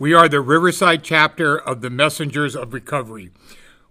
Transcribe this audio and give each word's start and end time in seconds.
We 0.00 0.14
are 0.14 0.30
the 0.30 0.40
Riverside 0.40 1.04
chapter 1.04 1.58
of 1.58 1.82
the 1.82 1.90
Messengers 1.90 2.56
of 2.56 2.72
Recovery. 2.72 3.32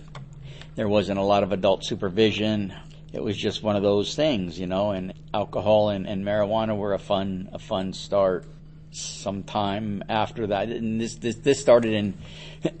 There 0.76 0.88
wasn't 0.88 1.18
a 1.18 1.22
lot 1.22 1.42
of 1.42 1.50
adult 1.50 1.84
supervision. 1.84 2.72
It 3.12 3.20
was 3.20 3.36
just 3.36 3.64
one 3.64 3.74
of 3.74 3.82
those 3.82 4.14
things, 4.14 4.60
you 4.60 4.68
know, 4.68 4.92
and 4.92 5.12
alcohol 5.34 5.88
and, 5.88 6.06
and 6.06 6.24
marijuana 6.24 6.76
were 6.76 6.94
a 6.94 6.98
fun, 7.00 7.48
a 7.52 7.58
fun 7.58 7.94
start 7.94 8.44
sometime 8.92 10.04
after 10.08 10.46
that. 10.46 10.68
And 10.68 11.00
this, 11.00 11.16
this, 11.16 11.34
this 11.34 11.60
started 11.60 11.94
in, 11.94 12.14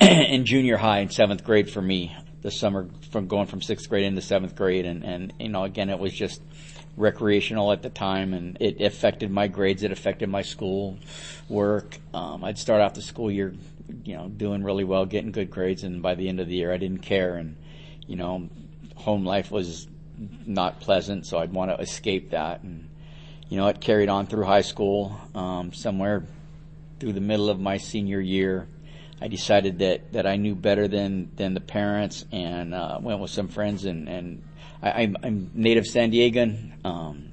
in 0.00 0.46
junior 0.46 0.76
high 0.76 1.00
in 1.00 1.10
seventh 1.10 1.42
grade 1.42 1.68
for 1.68 1.82
me. 1.82 2.16
The 2.42 2.52
summer 2.52 2.88
from 3.10 3.26
going 3.26 3.46
from 3.46 3.62
sixth 3.62 3.88
grade 3.88 4.04
into 4.04 4.22
seventh 4.22 4.54
grade. 4.54 4.86
And, 4.86 5.02
and, 5.04 5.32
you 5.40 5.48
know, 5.48 5.64
again, 5.64 5.90
it 5.90 5.98
was 5.98 6.12
just 6.12 6.40
recreational 6.96 7.72
at 7.72 7.82
the 7.82 7.90
time 7.90 8.32
and 8.32 8.56
it 8.60 8.80
affected 8.80 9.30
my 9.30 9.48
grades. 9.48 9.82
It 9.82 9.90
affected 9.90 10.28
my 10.28 10.42
school 10.42 10.98
work. 11.48 11.98
Um, 12.12 12.44
I'd 12.44 12.58
start 12.58 12.80
out 12.80 12.94
the 12.94 13.02
school 13.02 13.30
year, 13.30 13.54
you 14.04 14.16
know, 14.16 14.28
doing 14.28 14.62
really 14.62 14.84
well, 14.84 15.06
getting 15.06 15.32
good 15.32 15.50
grades. 15.50 15.82
And 15.84 16.02
by 16.02 16.14
the 16.14 16.28
end 16.28 16.40
of 16.40 16.48
the 16.48 16.54
year, 16.54 16.72
I 16.72 16.76
didn't 16.76 17.02
care. 17.02 17.36
And, 17.36 17.56
you 18.06 18.16
know, 18.16 18.48
home 18.96 19.24
life 19.24 19.50
was 19.50 19.88
not 20.46 20.80
pleasant. 20.80 21.26
So 21.26 21.38
I'd 21.38 21.52
want 21.52 21.70
to 21.70 21.78
escape 21.78 22.30
that. 22.30 22.62
And, 22.62 22.88
you 23.48 23.56
know, 23.56 23.66
it 23.68 23.80
carried 23.80 24.08
on 24.08 24.26
through 24.26 24.44
high 24.44 24.62
school, 24.62 25.18
um, 25.34 25.72
somewhere 25.72 26.24
through 27.00 27.12
the 27.12 27.20
middle 27.20 27.50
of 27.50 27.60
my 27.60 27.78
senior 27.78 28.20
year. 28.20 28.68
I 29.20 29.28
decided 29.28 29.78
that, 29.78 30.12
that 30.12 30.26
I 30.26 30.36
knew 30.36 30.54
better 30.54 30.88
than, 30.88 31.30
than 31.36 31.54
the 31.54 31.60
parents 31.60 32.24
and 32.32 32.74
uh, 32.74 32.98
went 33.00 33.20
with 33.20 33.30
some 33.30 33.48
friends 33.48 33.84
and, 33.84 34.08
and 34.08 34.42
I, 34.84 35.02
am 35.02 35.16
I'm 35.22 35.50
native 35.54 35.86
San 35.86 36.12
Diegan, 36.12 36.84
um, 36.84 37.30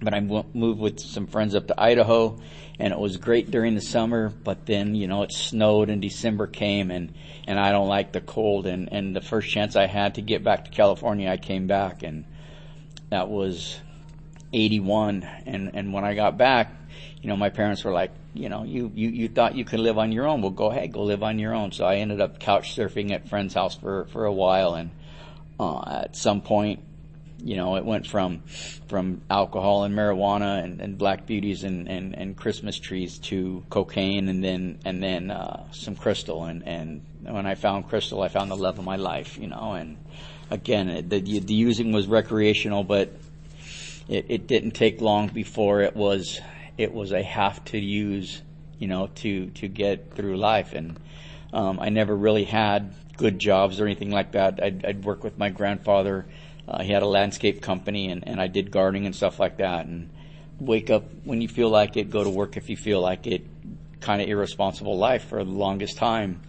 but 0.00 0.14
I 0.14 0.20
moved 0.20 0.80
with 0.80 1.00
some 1.00 1.26
friends 1.26 1.54
up 1.54 1.66
to 1.68 1.80
Idaho 1.80 2.38
and 2.78 2.92
it 2.92 2.98
was 2.98 3.16
great 3.16 3.50
during 3.50 3.74
the 3.74 3.80
summer, 3.80 4.28
but 4.28 4.66
then, 4.66 4.94
you 4.94 5.08
know, 5.08 5.22
it 5.22 5.32
snowed 5.32 5.90
and 5.90 6.00
December 6.00 6.46
came 6.46 6.90
and, 6.90 7.12
and 7.46 7.58
I 7.58 7.72
don't 7.72 7.88
like 7.88 8.12
the 8.12 8.20
cold 8.20 8.66
and, 8.66 8.92
and 8.92 9.16
the 9.16 9.20
first 9.20 9.50
chance 9.50 9.74
I 9.74 9.86
had 9.86 10.14
to 10.14 10.22
get 10.22 10.44
back 10.44 10.66
to 10.66 10.70
California, 10.70 11.28
I 11.28 11.36
came 11.36 11.66
back 11.66 12.02
and 12.02 12.24
that 13.10 13.28
was 13.28 13.80
81 14.52 15.28
and, 15.46 15.70
and 15.74 15.92
when 15.92 16.04
I 16.04 16.14
got 16.14 16.38
back, 16.38 16.72
you 17.20 17.28
know, 17.28 17.36
my 17.36 17.50
parents 17.50 17.82
were 17.82 17.92
like, 17.92 18.12
you 18.34 18.48
know, 18.48 18.62
you, 18.62 18.92
you, 18.94 19.08
you 19.08 19.28
thought 19.28 19.56
you 19.56 19.64
could 19.64 19.80
live 19.80 19.98
on 19.98 20.12
your 20.12 20.28
own. 20.28 20.40
Well, 20.42 20.52
go 20.52 20.70
ahead, 20.70 20.92
go 20.92 21.02
live 21.02 21.24
on 21.24 21.40
your 21.40 21.54
own. 21.54 21.72
So 21.72 21.84
I 21.84 21.96
ended 21.96 22.20
up 22.20 22.38
couch 22.38 22.76
surfing 22.76 23.10
at 23.10 23.28
friend's 23.28 23.54
house 23.54 23.74
for, 23.74 24.04
for 24.06 24.24
a 24.24 24.32
while. 24.32 24.74
And, 24.74 24.90
uh, 25.58 26.02
at 26.04 26.16
some 26.16 26.40
point, 26.40 26.84
you 27.42 27.56
know, 27.56 27.76
it 27.76 27.84
went 27.84 28.06
from, 28.06 28.40
from 28.88 29.20
alcohol 29.30 29.84
and 29.84 29.94
marijuana 29.94 30.62
and, 30.62 30.80
and 30.80 30.98
black 30.98 31.26
beauties 31.26 31.64
and, 31.64 31.88
and, 31.88 32.14
and 32.16 32.36
Christmas 32.36 32.78
trees 32.78 33.18
to 33.18 33.64
cocaine 33.70 34.28
and 34.28 34.42
then, 34.42 34.78
and 34.84 35.02
then, 35.02 35.30
uh, 35.30 35.64
some 35.72 35.94
crystal. 35.94 36.44
And, 36.44 36.62
and 36.66 37.02
when 37.22 37.46
I 37.46 37.54
found 37.54 37.88
crystal, 37.88 38.22
I 38.22 38.28
found 38.28 38.50
the 38.50 38.56
love 38.56 38.78
of 38.78 38.84
my 38.84 38.96
life, 38.96 39.38
you 39.38 39.46
know, 39.46 39.72
and 39.72 39.96
again, 40.50 40.88
it, 40.88 41.10
the, 41.10 41.20
the 41.20 41.54
using 41.54 41.92
was 41.92 42.06
recreational, 42.06 42.84
but 42.84 43.12
it, 44.08 44.26
it 44.28 44.46
didn't 44.46 44.72
take 44.72 45.00
long 45.00 45.28
before 45.28 45.82
it 45.82 45.94
was 45.94 46.40
it 46.76 46.94
was 46.94 47.12
a 47.12 47.22
have 47.22 47.64
to 47.66 47.78
use, 47.78 48.40
you 48.78 48.86
know, 48.86 49.08
to 49.16 49.50
to 49.50 49.68
get 49.68 50.14
through 50.14 50.36
life. 50.36 50.72
And 50.72 50.98
um, 51.52 51.78
I 51.80 51.88
never 51.90 52.16
really 52.16 52.44
had 52.44 52.94
good 53.16 53.38
jobs 53.38 53.80
or 53.80 53.84
anything 53.84 54.10
like 54.10 54.32
that. 54.32 54.62
I'd, 54.62 54.84
I'd 54.84 55.04
work 55.04 55.24
with 55.24 55.38
my 55.38 55.50
grandfather. 55.50 56.26
Uh, 56.68 56.82
he 56.82 56.92
had 56.92 57.02
a 57.02 57.06
landscape 57.06 57.62
company, 57.62 58.10
and, 58.10 58.26
and 58.28 58.40
I 58.40 58.46
did 58.46 58.70
gardening 58.70 59.06
and 59.06 59.16
stuff 59.16 59.40
like 59.40 59.56
that. 59.56 59.86
And 59.86 60.10
wake 60.60 60.90
up 60.90 61.04
when 61.24 61.40
you 61.40 61.48
feel 61.48 61.70
like 61.70 61.96
it, 61.96 62.10
go 62.10 62.22
to 62.22 62.30
work 62.30 62.56
if 62.56 62.68
you 62.68 62.76
feel 62.76 63.00
like 63.00 63.26
it. 63.26 63.46
Kind 64.00 64.20
of 64.20 64.28
irresponsible 64.28 64.96
life 64.96 65.24
for 65.24 65.42
the 65.42 65.50
longest 65.50 65.96
time. 65.96 66.42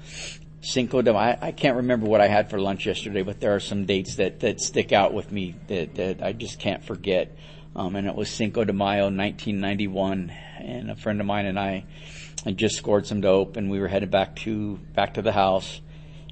Cinco 0.62 1.02
de. 1.02 1.14
I, 1.14 1.38
I 1.42 1.52
can't 1.52 1.78
remember 1.78 2.06
what 2.06 2.20
I 2.20 2.28
had 2.28 2.50
for 2.50 2.60
lunch 2.60 2.86
yesterday, 2.86 3.24
but 3.24 3.40
there 3.40 3.56
are 3.56 3.62
some 3.62 3.86
dates 3.86 4.16
that, 4.16 4.42
that 4.42 4.60
stick 4.60 4.92
out 4.92 5.14
with 5.14 5.32
me 5.32 5.56
that, 5.68 5.96
that 5.96 6.22
I 6.22 6.34
just 6.34 6.60
can't 6.60 6.84
forget. 6.84 7.36
Um, 7.76 7.96
and 7.96 8.08
it 8.08 8.16
was 8.16 8.30
Cinco 8.30 8.66
de 8.66 8.74
Mayo, 8.74 9.06
1991, 9.06 10.32
and 10.60 10.92
a 10.92 10.96
friend 10.96 11.22
of 11.22 11.28
mine 11.28 11.46
and 11.46 11.58
I 11.58 11.86
had 12.44 12.58
just 12.58 12.76
scored 12.76 13.08
some 13.08 13.22
dope, 13.22 13.58
and 13.58 13.70
we 13.70 13.80
were 13.80 13.88
headed 13.88 14.12
back 14.12 14.36
to 14.38 14.78
back 14.94 15.14
to 15.16 15.22
the 15.22 15.32
house, 15.32 15.82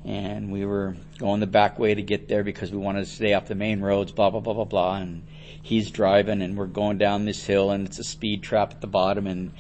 and 0.08 0.54
we 0.54 0.66
were 0.66 0.96
going 1.20 1.42
the 1.42 1.48
back 1.48 1.78
way 1.78 1.94
to 1.94 2.02
get 2.02 2.30
there 2.30 2.42
because 2.42 2.72
we 2.72 2.78
wanted 2.78 3.02
to 3.02 3.12
stay 3.12 3.34
off 3.34 3.48
the 3.48 3.56
main 3.56 3.82
roads, 3.82 4.14
blah 4.14 4.30
blah 4.30 4.40
blah 4.40 4.54
blah 4.54 4.64
blah, 4.64 4.96
and 4.96 5.22
he's 5.62 5.92
driving, 5.92 6.42
and 6.42 6.58
we're 6.58 6.66
going 6.66 6.98
down 6.98 7.26
this 7.26 7.44
hill, 7.44 7.72
and 7.72 7.86
it's 7.86 8.00
a 8.00 8.04
speed 8.06 8.42
trap 8.42 8.72
at 8.72 8.82
the 8.82 8.88
bottom, 8.88 9.28
and 9.28 9.52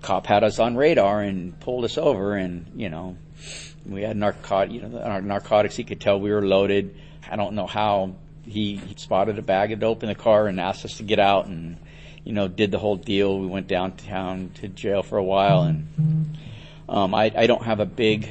cop 0.00 0.26
had 0.26 0.42
us 0.42 0.58
on 0.58 0.74
radar 0.74 1.20
and 1.20 1.60
pulled 1.60 1.84
us 1.84 1.98
over, 1.98 2.34
and 2.34 2.72
you 2.74 2.88
know, 2.88 3.18
we 3.84 4.00
had 4.00 4.16
narcotic, 4.16 4.72
you 4.72 4.80
know, 4.80 4.98
our 5.00 5.20
narcotics. 5.20 5.76
He 5.76 5.84
could 5.84 6.00
tell 6.00 6.18
we 6.18 6.32
were 6.32 6.46
loaded. 6.46 6.96
I 7.30 7.36
don't 7.36 7.54
know 7.54 7.66
how 7.66 8.14
he, 8.46 8.76
he 8.76 8.94
spotted 8.96 9.38
a 9.38 9.42
bag 9.42 9.72
of 9.72 9.80
dope 9.80 10.02
in 10.02 10.08
the 10.08 10.14
car 10.14 10.46
and 10.46 10.60
asked 10.60 10.86
us 10.86 10.96
to 10.96 11.02
get 11.02 11.18
out 11.18 11.46
and, 11.46 11.78
you 12.22 12.32
know, 12.32 12.48
did 12.48 12.70
the 12.70 12.78
whole 12.78 12.96
deal. 12.96 13.38
We 13.38 13.46
went 13.46 13.66
downtown 13.66 14.50
to 14.60 14.68
jail 14.68 15.02
for 15.02 15.18
a 15.18 15.24
while 15.24 15.62
and, 15.62 16.38
um, 16.86 17.14
I, 17.14 17.32
I 17.34 17.46
don't 17.46 17.64
have 17.64 17.80
a 17.80 17.86
big 17.86 18.30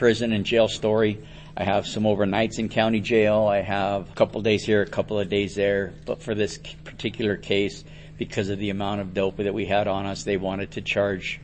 prison 0.00 0.32
and 0.32 0.46
jail 0.46 0.66
story. 0.66 1.20
I 1.54 1.62
have 1.62 1.86
some 1.86 2.04
overnights 2.04 2.58
in 2.58 2.70
county 2.70 3.00
jail. 3.00 3.46
I 3.46 3.60
have 3.60 4.08
a 4.08 4.14
couple 4.14 4.40
days 4.40 4.64
here, 4.64 4.80
a 4.80 4.86
couple 4.86 5.20
of 5.20 5.28
days 5.28 5.54
there. 5.54 5.92
But 6.06 6.22
for 6.22 6.34
this 6.34 6.56
particular 6.56 7.36
case, 7.36 7.84
because 8.16 8.48
of 8.48 8.58
the 8.58 8.70
amount 8.70 9.02
of 9.02 9.12
dope 9.12 9.36
that 9.36 9.52
we 9.52 9.66
had 9.66 9.88
on 9.88 10.06
us, 10.06 10.22
they 10.22 10.38
wanted 10.38 10.70
to 10.72 10.80
charge 10.80 11.38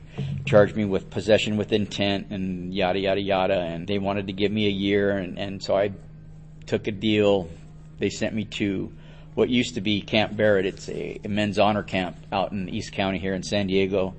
charge 0.47 0.75
me 0.75 0.87
with 0.87 1.11
possession 1.11 1.59
with 1.59 1.71
intent 1.71 2.29
and 2.31 2.73
yada 2.73 2.99
yada 2.99 3.21
yada. 3.21 3.61
And 3.61 3.87
they 3.87 3.99
wanted 3.99 4.29
to 4.29 4.33
give 4.33 4.51
me 4.51 4.67
a 4.67 4.71
year, 4.71 5.11
and 5.11 5.39
and 5.39 5.63
so 5.63 5.77
I 5.77 5.93
took 6.65 6.87
a 6.87 6.93
deal 6.93 7.51
they 7.99 8.09
sent 8.09 8.35
me 8.35 8.45
to 8.45 8.91
what 9.35 9.51
used 9.51 9.75
to 9.75 9.83
be 9.83 10.01
Camp 10.01 10.35
Barrett. 10.35 10.65
It's 10.65 10.89
a, 10.89 11.21
a 11.23 11.29
men's 11.29 11.59
honor 11.59 11.83
camp 11.83 12.17
out 12.33 12.53
in 12.53 12.71
East 12.71 12.93
County 12.93 13.19
here 13.19 13.35
in 13.35 13.43
San 13.43 13.67
Diego. 13.67 14.15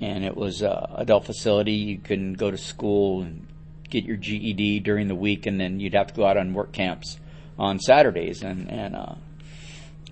And 0.00 0.24
it 0.24 0.36
was 0.36 0.62
a 0.62 0.94
adult 0.96 1.24
facility. 1.24 1.72
You 1.72 1.98
can 1.98 2.34
go 2.34 2.50
to 2.50 2.58
school 2.58 3.22
and 3.22 3.46
get 3.94 4.04
your 4.04 4.16
GED 4.16 4.80
during 4.80 5.06
the 5.06 5.14
week, 5.14 5.46
and 5.46 5.60
then 5.60 5.78
you'd 5.78 5.94
have 5.94 6.08
to 6.08 6.14
go 6.14 6.26
out 6.26 6.36
on 6.36 6.52
work 6.52 6.72
camps 6.72 7.18
on 7.56 7.78
Saturdays. 7.78 8.42
And, 8.42 8.68
and 8.68 8.96
uh, 8.96 9.14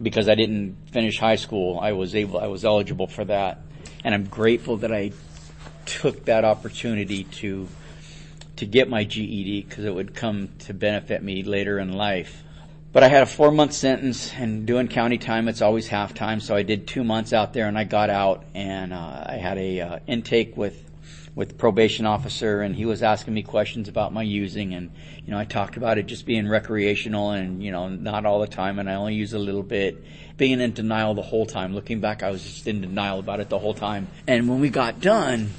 because 0.01 0.29
I 0.29 0.37
didn't 0.37 0.77
finish 0.93 1.19
high 1.19 1.35
school, 1.35 1.81
I 1.81 1.93
was 1.93 2.15
able, 2.15 2.39
I 2.39 2.47
was 2.47 2.65
eligible 2.65 3.09
for 3.09 3.25
that. 3.25 3.59
And 4.05 4.15
I'm 4.15 4.25
grateful 4.25 4.77
that 4.79 4.93
I 4.93 5.11
took 5.85 6.27
that 6.27 6.45
opportunity 6.45 7.25
to 7.25 7.69
to 8.55 8.67
get 8.67 8.89
my 8.89 9.03
GED 9.03 9.63
because 9.63 9.85
it 9.85 9.93
would 9.93 10.15
come 10.15 10.51
to 10.61 10.75
benefit 10.75 11.21
me 11.23 11.43
later 11.43 11.81
in 11.81 11.93
life. 11.93 12.45
But 12.93 13.03
I 13.03 13.09
had 13.09 13.23
a 13.25 13.27
four 13.27 13.51
month 13.51 13.73
sentence 13.73 14.33
and 14.35 14.67
doing 14.67 14.87
county 14.87 15.19
time, 15.19 15.49
it's 15.49 15.63
always 15.63 15.89
half 15.89 16.15
time. 16.15 16.39
So 16.39 16.55
I 16.55 16.63
did 16.63 16.87
two 16.87 17.03
months 17.03 17.33
out 17.33 17.55
there 17.55 17.67
and 17.67 17.77
I 17.77 17.85
got 17.85 18.11
out 18.11 18.45
and 18.55 18.93
uh, 18.93 19.25
I 19.27 19.37
had 19.37 19.59
a 19.59 19.81
uh, 19.81 19.99
intake 20.07 20.57
with 20.57 20.92
with 21.35 21.49
the 21.49 21.55
probation 21.55 22.05
officer 22.05 22.61
and 22.61 22.77
he 22.77 22.85
was 22.85 23.03
asking 23.03 23.33
me 23.33 23.43
questions 23.43 23.89
about 23.89 24.13
my 24.13 24.23
using 24.23 24.75
and 24.75 24.91
you 25.25 25.31
know 25.31 25.39
I 25.39 25.45
talked 25.45 25.77
about 25.77 25.97
it 25.97 26.07
just 26.07 26.27
being 26.27 26.47
recreational 26.49 27.31
and 27.31 27.63
you 27.63 27.73
know 27.73 27.89
not 27.89 28.27
all 28.27 28.41
the 28.41 28.47
time 28.47 28.79
and 28.79 28.89
I 28.89 28.95
only 28.95 29.15
use 29.15 29.33
a 29.33 29.39
little 29.39 29.63
bit 29.63 30.05
being 30.37 30.61
in 30.61 30.73
denial 30.73 31.15
the 31.15 31.23
whole 31.23 31.47
time 31.47 31.75
looking 31.75 32.01
back 32.01 32.23
I 32.23 32.31
was 32.31 32.43
just 32.43 32.67
in 32.67 32.83
denial 32.83 33.19
about 33.19 33.41
it 33.41 33.49
the 33.49 33.59
whole 33.59 33.75
time 33.75 34.09
and 34.27 34.49
when 34.49 34.61
we 34.61 34.69
got 34.69 35.01
done 35.01 35.51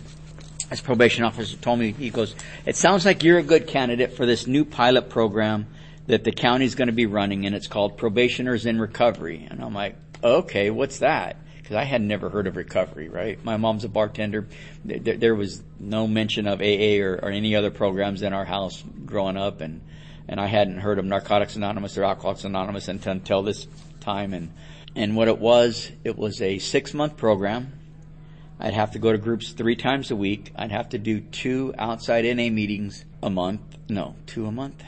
as 0.74 0.82
probation 0.82 1.24
officer 1.24 1.56
told 1.58 1.78
me, 1.78 1.92
he 1.92 2.10
goes, 2.10 2.36
it 2.66 2.76
sounds 2.76 3.06
like 3.06 3.24
you're 3.24 3.38
a 3.38 3.44
good 3.44 3.68
candidate 3.68 4.18
for 4.18 4.26
this 4.26 4.48
new 4.48 4.66
pilot 4.66 5.08
program 5.08 5.68
that 6.08 6.24
the 6.24 6.32
county's 6.32 6.74
going 6.74 6.88
to 6.88 6.94
be 6.94 7.06
running 7.06 7.46
and 7.46 7.54
it's 7.54 7.68
called 7.68 7.96
Probationers 7.96 8.66
in 8.66 8.80
Recovery. 8.80 9.48
And 9.52 9.64
I'm 9.64 9.76
like, 9.76 9.96
okay, 10.24 10.72
what's 10.72 10.98
that? 10.98 11.38
Because 11.74 11.88
I 11.88 11.90
had 11.90 12.04
never 12.04 12.30
heard 12.30 12.46
of 12.46 12.56
recovery, 12.56 13.10
right? 13.10 13.44
My 13.44 13.58
mom's 13.58 13.84
a 13.84 13.90
bartender. 13.90 14.48
There, 14.86 15.18
there 15.18 15.34
was 15.34 15.64
no 15.80 16.08
mention 16.08 16.46
of 16.46 16.62
AA 16.62 17.02
or, 17.04 17.20
or, 17.24 17.32
any 17.32 17.56
other 17.56 17.72
programs 17.72 18.22
in 18.22 18.32
our 18.32 18.46
house 18.46 18.84
growing 19.06 19.38
up, 19.38 19.60
and 19.60 19.82
and 20.28 20.40
I 20.40 20.46
hadn't 20.46 20.78
heard 20.78 21.00
of 21.00 21.06
Narcotics 21.06 21.56
Anonymous 21.56 21.98
or 21.98 22.04
Alcoholics 22.04 22.44
Anonymous 22.44 22.88
until, 22.90 23.14
until 23.14 23.42
this 23.42 23.66
time. 24.02 24.36
And 24.36 24.54
and 24.96 25.16
what 25.16 25.28
it 25.28 25.40
was, 25.40 25.92
it 26.04 26.16
was 26.16 26.44
a 26.44 26.60
six 26.60 26.94
month 26.94 27.18
program 27.18 27.74
I'd 28.60 28.76
have 28.76 28.92
to 28.92 29.00
go 29.00 29.12
to 29.12 29.18
groups 29.18 29.52
three 29.52 29.76
times 29.76 30.12
a 30.12 30.16
week. 30.16 30.52
I'd 30.56 30.72
have 30.72 30.90
to 30.90 31.00
do 31.00 31.22
two 31.22 31.74
outside 31.78 32.24
NA 32.24 32.50
meetings 32.50 33.04
a 33.22 33.30
month. 33.30 33.62
No, 33.90 34.16
two 34.28 34.46
a 34.46 34.52
month. 34.52 34.84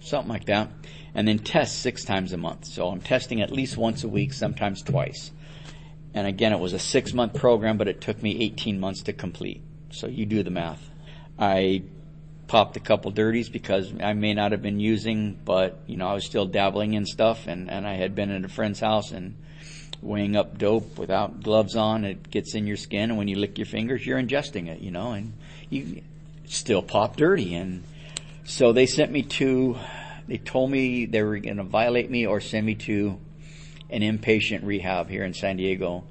Something 0.00 0.28
like 0.28 0.44
that. 0.44 0.70
And 1.14 1.26
then 1.26 1.38
test 1.38 1.80
six 1.80 2.04
times 2.04 2.32
a 2.32 2.36
month. 2.36 2.66
So 2.66 2.88
I'm 2.88 3.00
testing 3.00 3.40
at 3.40 3.50
least 3.50 3.76
once 3.76 4.04
a 4.04 4.08
week, 4.08 4.32
sometimes 4.32 4.82
twice. 4.82 5.32
And 6.14 6.26
again, 6.26 6.52
it 6.52 6.58
was 6.58 6.72
a 6.72 6.78
six 6.78 7.12
month 7.12 7.34
program, 7.34 7.78
but 7.78 7.88
it 7.88 8.00
took 8.00 8.22
me 8.22 8.40
18 8.42 8.80
months 8.80 9.02
to 9.04 9.12
complete. 9.12 9.62
So 9.90 10.06
you 10.06 10.26
do 10.26 10.42
the 10.42 10.50
math. 10.50 10.90
I 11.38 11.82
popped 12.46 12.76
a 12.76 12.80
couple 12.80 13.10
dirties 13.10 13.48
because 13.48 13.92
I 14.02 14.14
may 14.14 14.34
not 14.34 14.52
have 14.52 14.62
been 14.62 14.80
using, 14.80 15.38
but 15.44 15.80
you 15.86 15.96
know, 15.96 16.08
I 16.08 16.14
was 16.14 16.24
still 16.24 16.46
dabbling 16.46 16.94
in 16.94 17.04
stuff 17.04 17.46
and, 17.46 17.70
and 17.70 17.86
I 17.86 17.94
had 17.94 18.14
been 18.14 18.30
at 18.30 18.44
a 18.44 18.48
friend's 18.48 18.80
house 18.80 19.12
and 19.12 19.36
weighing 20.02 20.36
up 20.36 20.58
dope 20.58 20.98
without 20.98 21.42
gloves 21.42 21.76
on. 21.76 22.04
It 22.04 22.30
gets 22.30 22.54
in 22.54 22.66
your 22.66 22.76
skin, 22.76 23.10
and 23.10 23.18
when 23.18 23.28
you 23.28 23.36
lick 23.36 23.58
your 23.58 23.66
fingers, 23.66 24.06
you're 24.06 24.20
ingesting 24.20 24.68
it, 24.68 24.80
you 24.80 24.90
know, 24.90 25.12
and 25.12 25.32
you 25.70 26.02
still 26.46 26.82
pop 26.82 27.16
dirty. 27.16 27.54
And 27.54 27.82
so 28.44 28.72
they 28.72 28.86
sent 28.86 29.12
me 29.12 29.22
to, 29.22 29.76
they 30.26 30.38
told 30.38 30.70
me 30.70 31.06
they 31.06 31.22
were 31.22 31.38
going 31.38 31.56
to 31.56 31.64
violate 31.64 32.10
me 32.10 32.26
or 32.26 32.40
send 32.40 32.66
me 32.66 32.74
to 32.76 33.18
an 33.90 34.02
inpatient 34.02 34.64
rehab 34.64 35.08
here 35.08 35.24
in 35.24 35.34
San 35.34 35.56
Diego, 35.56 36.04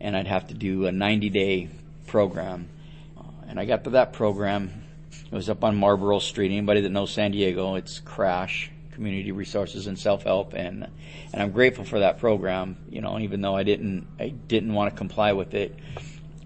and 0.00 0.16
I'd 0.16 0.26
have 0.26 0.48
to 0.48 0.54
do 0.54 0.86
a 0.86 0.92
90 0.92 1.30
day 1.30 1.68
program. 2.06 2.68
Uh, 3.16 3.22
and 3.48 3.60
I 3.60 3.64
got 3.64 3.84
to 3.84 3.90
that 3.90 4.12
program. 4.12 4.84
It 5.10 5.34
was 5.34 5.48
up 5.48 5.62
on 5.62 5.76
Marlboro 5.76 6.18
Street. 6.18 6.50
Anybody 6.50 6.80
that 6.82 6.90
knows 6.90 7.12
San 7.12 7.30
Diego, 7.32 7.76
it's 7.76 8.00
Crash 8.00 8.70
community 9.00 9.32
resources 9.32 9.86
and 9.86 9.98
self-help 9.98 10.52
and 10.52 10.86
and 11.32 11.42
I'm 11.42 11.52
grateful 11.52 11.84
for 11.84 12.00
that 12.00 12.18
program 12.18 12.76
you 12.90 13.00
know 13.00 13.18
even 13.18 13.40
though 13.40 13.56
I 13.56 13.62
didn't 13.62 14.06
I 14.18 14.28
didn't 14.28 14.74
want 14.74 14.92
to 14.92 14.98
comply 14.98 15.32
with 15.32 15.54
it 15.54 15.74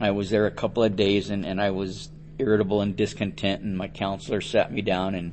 I 0.01 0.13
was 0.13 0.31
there 0.31 0.47
a 0.47 0.53
couple 0.53 0.85
of 0.85 0.95
days 0.95 1.31
and, 1.31 1.45
and 1.45 1.61
I 1.61 1.71
was 1.71 2.11
irritable 2.39 2.81
and 2.81 2.95
discontent 2.95 3.63
and 3.63 3.77
my 3.77 3.89
counselor 3.89 4.41
sat 4.41 4.73
me 4.73 4.83
down 4.83 5.17
and 5.17 5.33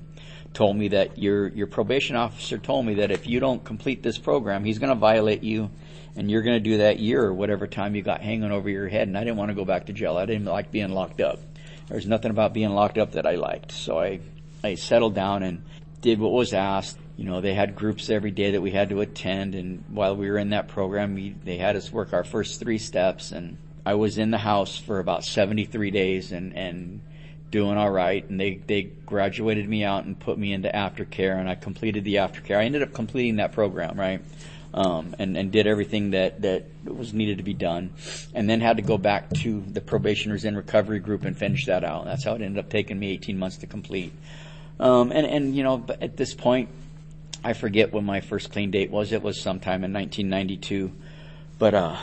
told 0.54 0.76
me 0.76 0.90
that 0.90 1.18
your 1.18 1.48
your 1.50 1.68
probation 1.68 2.16
officer 2.16 2.58
told 2.58 2.86
me 2.86 2.96
that 2.96 3.12
if 3.12 3.26
you 3.26 3.40
don't 3.40 3.64
complete 3.64 4.04
this 4.04 4.18
program 4.18 4.64
he's 4.64 4.80
going 4.80 4.90
to 4.90 4.96
violate 5.00 5.44
you 5.44 5.70
and 6.16 6.30
you're 6.30 6.42
going 6.42 6.62
to 6.62 6.70
do 6.70 6.78
that 6.80 7.00
year 7.00 7.24
or 7.24 7.34
whatever 7.34 7.68
time 7.68 7.96
you 7.96 8.02
got 8.02 8.22
hanging 8.22 8.52
over 8.52 8.70
your 8.70 8.88
head. 8.88 9.08
And 9.08 9.18
I 9.18 9.24
didn't 9.24 9.38
want 9.38 9.50
to 9.50 9.56
go 9.56 9.66
back 9.66 9.86
to 9.86 9.94
jail. 9.94 10.18
I 10.18 10.26
didn't 10.26 10.46
like 10.46 10.72
being 10.72 10.90
locked 10.90 11.22
up. 11.22 11.40
There's 11.88 12.08
nothing 12.08 12.32
about 12.32 12.54
being 12.54 12.70
locked 12.72 12.98
up 12.98 13.14
that 13.14 13.26
I 13.26 13.36
liked. 13.36 13.72
So 13.72 14.00
I 14.00 14.20
I 14.64 14.76
settled 14.76 15.16
down 15.16 15.44
and 15.44 15.64
did 16.02 16.20
what 16.20 16.32
was 16.32 16.54
asked. 16.54 16.98
You 17.18 17.26
know, 17.26 17.42
they 17.42 17.54
had 17.54 17.76
groups 17.76 18.10
every 18.10 18.32
day 18.32 18.52
that 18.52 18.62
we 18.62 18.72
had 18.72 18.90
to 18.90 19.02
attend. 19.02 19.56
And 19.56 19.84
while 19.90 20.16
we 20.16 20.30
were 20.30 20.38
in 20.38 20.50
that 20.50 20.68
program, 20.68 21.16
we, 21.16 21.36
they 21.44 21.58
had 21.58 21.76
us 21.76 21.92
work 21.92 22.14
our 22.14 22.24
first 22.24 22.60
three 22.60 22.78
steps. 22.78 23.32
And 23.32 23.58
I 23.86 23.96
was 23.96 24.18
in 24.18 24.32
the 24.32 24.38
house 24.38 24.78
for 24.78 25.00
about 25.00 25.24
73 25.24 25.92
days 25.92 26.32
and, 26.32 26.56
and 26.56 27.02
doing 27.52 27.78
all 27.78 27.92
right. 27.92 28.28
And 28.28 28.40
they, 28.40 28.56
they 28.56 28.84
graduated 28.84 29.68
me 29.68 29.84
out 29.84 30.06
and 30.06 30.20
put 30.20 30.38
me 30.38 30.54
into 30.54 30.70
aftercare 30.70 31.38
and 31.38 31.50
I 31.50 31.56
completed 31.56 32.04
the 32.04 32.16
aftercare. 32.16 32.58
I 32.58 32.64
ended 32.64 32.82
up 32.82 32.94
completing 32.94 33.36
that 33.36 33.52
program, 33.52 34.00
right? 34.00 34.22
Um, 34.74 35.16
and, 35.20 35.36
and 35.36 35.52
did 35.52 35.68
everything 35.68 36.12
that, 36.12 36.42
that 36.44 36.66
was 36.86 37.14
needed 37.14 37.40
to 37.40 37.44
be 37.44 37.54
done. 37.54 37.94
And 38.34 38.50
then 38.50 38.62
had 38.62 38.78
to 38.78 38.84
go 38.84 38.98
back 38.98 39.30
to 39.42 39.62
the 39.62 39.82
probationers 39.82 40.46
in 40.46 40.56
recovery 40.56 41.00
group 41.00 41.26
and 41.26 41.38
finish 41.38 41.66
that 41.66 41.84
out. 41.84 42.06
That's 42.06 42.24
how 42.24 42.36
it 42.36 42.42
ended 42.42 42.64
up 42.64 42.72
taking 42.72 42.98
me 42.98 43.12
18 43.12 43.38
months 43.38 43.58
to 43.58 43.68
complete. 43.68 44.14
Um, 44.80 45.12
and, 45.12 45.28
and, 45.28 45.56
you 45.56 45.64
know, 45.64 45.86
at 46.00 46.16
this 46.16 46.34
point, 46.34 46.70
I 47.44 47.54
forget 47.54 47.92
when 47.92 48.06
my 48.06 48.22
first 48.22 48.52
clean 48.52 48.72
date 48.72 48.92
was. 48.92 49.12
It 49.12 49.22
was 49.22 49.40
sometime 49.40 49.84
in 49.84 49.92
1992. 49.92 50.92
But 51.60 51.74
uh, 51.74 51.98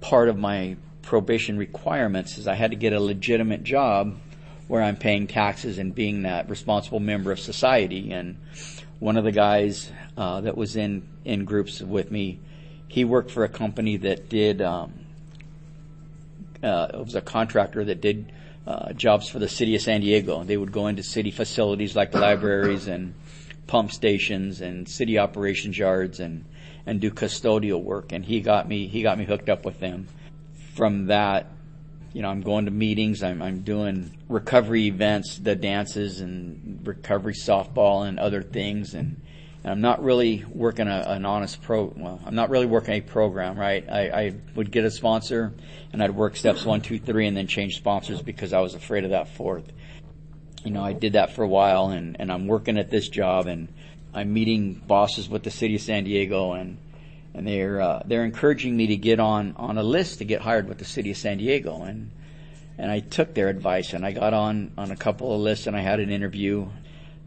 part 0.00 0.28
of 0.28 0.38
my 0.38 0.76
probation 1.02 1.58
requirements 1.58 2.38
is 2.38 2.48
I 2.48 2.54
had 2.54 2.70
to 2.70 2.76
get 2.76 2.92
a 2.92 3.00
legitimate 3.00 3.62
job 3.62 4.16
where 4.68 4.82
I'm 4.82 4.96
paying 4.96 5.26
taxes 5.26 5.78
and 5.78 5.94
being 5.94 6.22
that 6.22 6.48
responsible 6.48 7.00
member 7.00 7.32
of 7.32 7.40
society. 7.40 8.12
And 8.12 8.38
one 8.98 9.16
of 9.16 9.24
the 9.24 9.32
guys 9.32 9.90
uh, 10.16 10.40
that 10.42 10.56
was 10.56 10.76
in, 10.76 11.06
in 11.24 11.44
groups 11.44 11.80
with 11.80 12.10
me, 12.10 12.40
he 12.88 13.04
worked 13.04 13.30
for 13.30 13.44
a 13.44 13.48
company 13.48 13.96
that 13.98 14.28
did, 14.28 14.62
um, 14.62 14.92
uh, 16.62 16.88
it 16.94 17.04
was 17.04 17.14
a 17.14 17.20
contractor 17.20 17.84
that 17.84 18.00
did 18.00 18.32
uh, 18.66 18.92
jobs 18.94 19.28
for 19.28 19.38
the 19.38 19.48
city 19.48 19.74
of 19.74 19.82
San 19.82 20.00
Diego. 20.00 20.42
They 20.44 20.56
would 20.56 20.72
go 20.72 20.86
into 20.86 21.02
city 21.02 21.30
facilities 21.30 21.94
like 21.94 22.14
libraries 22.14 22.86
and 22.86 23.14
pump 23.66 23.92
stations 23.92 24.60
and 24.60 24.88
city 24.88 25.18
operations 25.18 25.76
yards 25.76 26.20
and 26.20 26.44
and 26.86 27.00
do 27.00 27.10
custodial 27.10 27.82
work 27.82 28.12
and 28.12 28.24
he 28.24 28.40
got 28.40 28.68
me 28.68 28.86
he 28.88 29.02
got 29.02 29.18
me 29.18 29.24
hooked 29.24 29.48
up 29.48 29.64
with 29.64 29.80
them 29.80 30.06
from 30.74 31.06
that 31.06 31.46
you 32.14 32.22
know 32.22 32.30
I'm 32.30 32.40
going 32.40 32.64
to 32.64 32.70
meetings 32.70 33.22
I'm 33.22 33.42
I'm 33.42 33.60
doing 33.60 34.16
recovery 34.28 34.86
events 34.86 35.38
the 35.38 35.54
dances 35.54 36.20
and 36.22 36.80
recovery 36.86 37.34
softball 37.34 38.08
and 38.08 38.18
other 38.18 38.42
things 38.42 38.94
and 38.94 39.20
and 39.62 39.72
I'm 39.72 39.80
not 39.80 40.02
really 40.02 40.44
working 40.50 40.88
a, 40.88 41.04
an 41.06 41.24
honest 41.24 41.62
pro. 41.62 41.92
Well, 41.96 42.20
I'm 42.26 42.34
not 42.34 42.50
really 42.50 42.66
working 42.66 42.94
a 42.94 43.00
program, 43.00 43.58
right? 43.58 43.88
I, 43.88 44.00
I 44.10 44.34
would 44.54 44.70
get 44.70 44.84
a 44.84 44.90
sponsor, 44.90 45.54
and 45.90 46.02
I'd 46.02 46.10
work 46.10 46.36
steps 46.36 46.66
one, 46.66 46.82
two, 46.82 46.98
three, 46.98 47.26
and 47.26 47.34
then 47.34 47.46
change 47.46 47.78
sponsors 47.78 48.20
because 48.20 48.52
I 48.52 48.60
was 48.60 48.74
afraid 48.74 49.04
of 49.04 49.10
that 49.12 49.28
fourth 49.28 49.64
you 50.64 50.70
know, 50.70 50.82
I 50.82 50.94
did 50.94 51.12
that 51.12 51.32
for 51.34 51.44
a 51.44 51.48
while 51.48 51.90
and, 51.90 52.16
and 52.18 52.32
I'm 52.32 52.46
working 52.46 52.78
at 52.78 52.90
this 52.90 53.08
job 53.08 53.46
and 53.46 53.68
I'm 54.14 54.32
meeting 54.32 54.74
bosses 54.74 55.28
with 55.28 55.42
the 55.42 55.50
city 55.50 55.76
of 55.76 55.82
San 55.82 56.04
Diego 56.04 56.52
and, 56.52 56.78
and 57.34 57.46
they're, 57.46 57.80
uh, 57.80 58.02
they're 58.06 58.24
encouraging 58.24 58.76
me 58.76 58.86
to 58.88 58.96
get 58.96 59.20
on, 59.20 59.54
on 59.56 59.76
a 59.76 59.82
list 59.82 60.18
to 60.18 60.24
get 60.24 60.40
hired 60.40 60.68
with 60.68 60.78
the 60.78 60.84
city 60.84 61.10
of 61.10 61.16
San 61.16 61.38
Diego. 61.38 61.82
And, 61.82 62.10
and 62.78 62.90
I 62.90 63.00
took 63.00 63.34
their 63.34 63.48
advice 63.48 63.92
and 63.92 64.06
I 64.06 64.12
got 64.12 64.32
on, 64.32 64.72
on 64.78 64.90
a 64.90 64.96
couple 64.96 65.34
of 65.34 65.40
lists 65.40 65.66
and 65.66 65.76
I 65.76 65.80
had 65.80 66.00
an 66.00 66.10
interview. 66.10 66.68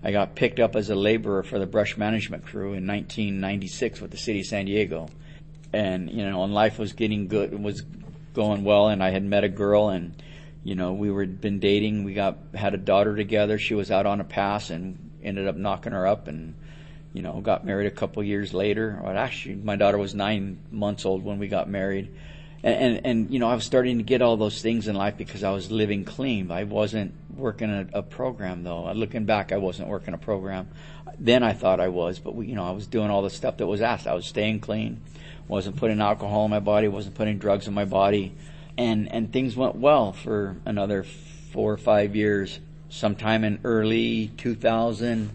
I 0.04 0.12
got 0.12 0.36
picked 0.36 0.60
up 0.60 0.76
as 0.76 0.90
a 0.90 0.96
laborer 0.96 1.44
for 1.44 1.60
the 1.60 1.66
brush 1.66 1.98
management 1.98 2.46
crew 2.46 2.74
in 2.74 2.88
1996 2.88 4.02
with 4.02 4.12
the 4.12 4.18
city 4.18 4.40
of 4.40 4.46
San 4.46 4.66
Diego. 4.66 5.10
And, 5.74 6.10
you 6.10 6.24
know, 6.24 6.44
and 6.44 6.54
life 6.54 6.80
was 6.80 6.94
getting 6.94 7.28
good, 7.28 7.62
was 7.62 7.84
going 8.34 8.64
well 8.64 8.88
and 8.88 9.04
I 9.04 9.10
had 9.10 9.24
met 9.24 9.44
a 9.44 9.50
girl 9.50 9.90
and, 9.90 10.22
you 10.68 10.76
know, 10.76 10.94
we 10.94 11.10
were 11.12 11.26
been 11.26 11.60
dating. 11.60 12.04
We 12.04 12.14
got 12.14 12.40
had 12.54 12.74
a 12.74 12.78
daughter 12.78 13.16
together. 13.16 13.58
She 13.58 13.74
was 13.74 13.90
out 13.90 14.06
on 14.06 14.20
a 14.20 14.26
pass 14.26 14.70
and 14.70 15.12
ended 15.24 15.48
up 15.48 15.56
knocking 15.56 15.94
her 15.94 16.06
up, 16.06 16.28
and 16.28 16.56
you 17.14 17.22
know, 17.22 17.40
got 17.42 17.66
married 17.66 17.88
a 17.88 17.92
couple 17.92 18.24
years 18.24 18.54
later. 18.54 19.00
Well, 19.04 19.18
actually, 19.18 19.56
my 19.56 19.76
daughter 19.76 19.98
was 19.98 20.14
nine 20.14 20.60
months 20.72 21.06
old 21.06 21.24
when 21.24 21.40
we 21.40 21.48
got 21.48 21.70
married, 21.70 22.14
and, 22.64 22.76
and 22.76 23.06
and 23.06 23.34
you 23.34 23.40
know, 23.40 23.50
I 23.50 23.56
was 23.56 23.64
starting 23.64 23.98
to 23.98 24.04
get 24.04 24.22
all 24.22 24.38
those 24.38 24.62
things 24.62 24.88
in 24.88 24.96
life 24.96 25.18
because 25.18 25.44
I 25.44 25.52
was 25.52 25.72
living 25.72 26.06
clean. 26.06 26.52
I 26.52 26.64
wasn't 26.64 27.14
working 27.36 27.70
a, 27.70 28.00
a 28.00 28.04
program 28.04 28.64
though. 28.64 28.88
Uh, 28.88 28.94
looking 28.94 29.26
back, 29.26 29.52
I 29.52 29.58
wasn't 29.58 29.90
working 29.90 30.14
a 30.14 30.18
program. 30.18 30.68
Then 31.20 31.44
I 31.44 31.54
thought 31.54 31.80
I 31.80 31.88
was, 31.88 32.20
but 32.20 32.36
we, 32.36 32.48
you 32.48 32.56
know, 32.56 32.66
I 32.66 32.72
was 32.72 32.86
doing 32.88 33.10
all 33.10 33.22
the 33.22 33.30
stuff 33.30 33.58
that 33.58 33.68
was 33.68 33.82
asked. 33.82 34.06
I 34.06 34.14
was 34.14 34.28
staying 34.28 34.60
clean, 34.60 35.02
wasn't 35.48 35.78
putting 35.78 36.02
alcohol 36.02 36.46
in 36.46 36.52
my 36.52 36.60
body, 36.60 36.88
wasn't 36.88 37.16
putting 37.16 37.38
drugs 37.38 37.68
in 37.68 37.74
my 37.74 37.86
body, 37.86 38.34
and 38.78 39.12
and 39.12 39.32
things 39.32 39.56
went 39.56 39.76
well 39.76 40.12
for 40.12 40.58
another 40.66 41.04
four 41.04 41.74
or 41.74 41.78
five 41.78 42.16
years. 42.16 42.60
Sometime 42.90 43.44
in 43.44 43.60
early 43.66 44.32
2000, 44.38 45.30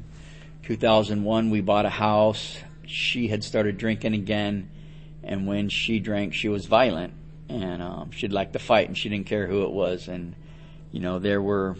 2001, 0.62 1.50
we 1.50 1.60
bought 1.60 1.86
a 1.86 1.90
house. 1.90 2.56
She 2.86 3.28
had 3.28 3.42
started 3.42 3.78
drinking 3.78 4.14
again, 4.14 4.70
and 5.22 5.46
when 5.46 5.68
she 5.68 5.98
drank, 5.98 6.34
she 6.34 6.48
was 6.48 6.66
violent, 6.66 7.14
and 7.48 7.82
um, 7.82 8.10
she'd 8.10 8.32
like 8.32 8.52
to 8.52 8.58
fight, 8.58 8.88
and 8.88 8.96
she 8.96 9.08
didn't 9.08 9.26
care 9.26 9.46
who 9.46 9.64
it 9.64 9.70
was, 9.70 10.08
and 10.08 10.34
you 10.90 11.00
know 11.00 11.18
there 11.18 11.40
were 11.42 11.76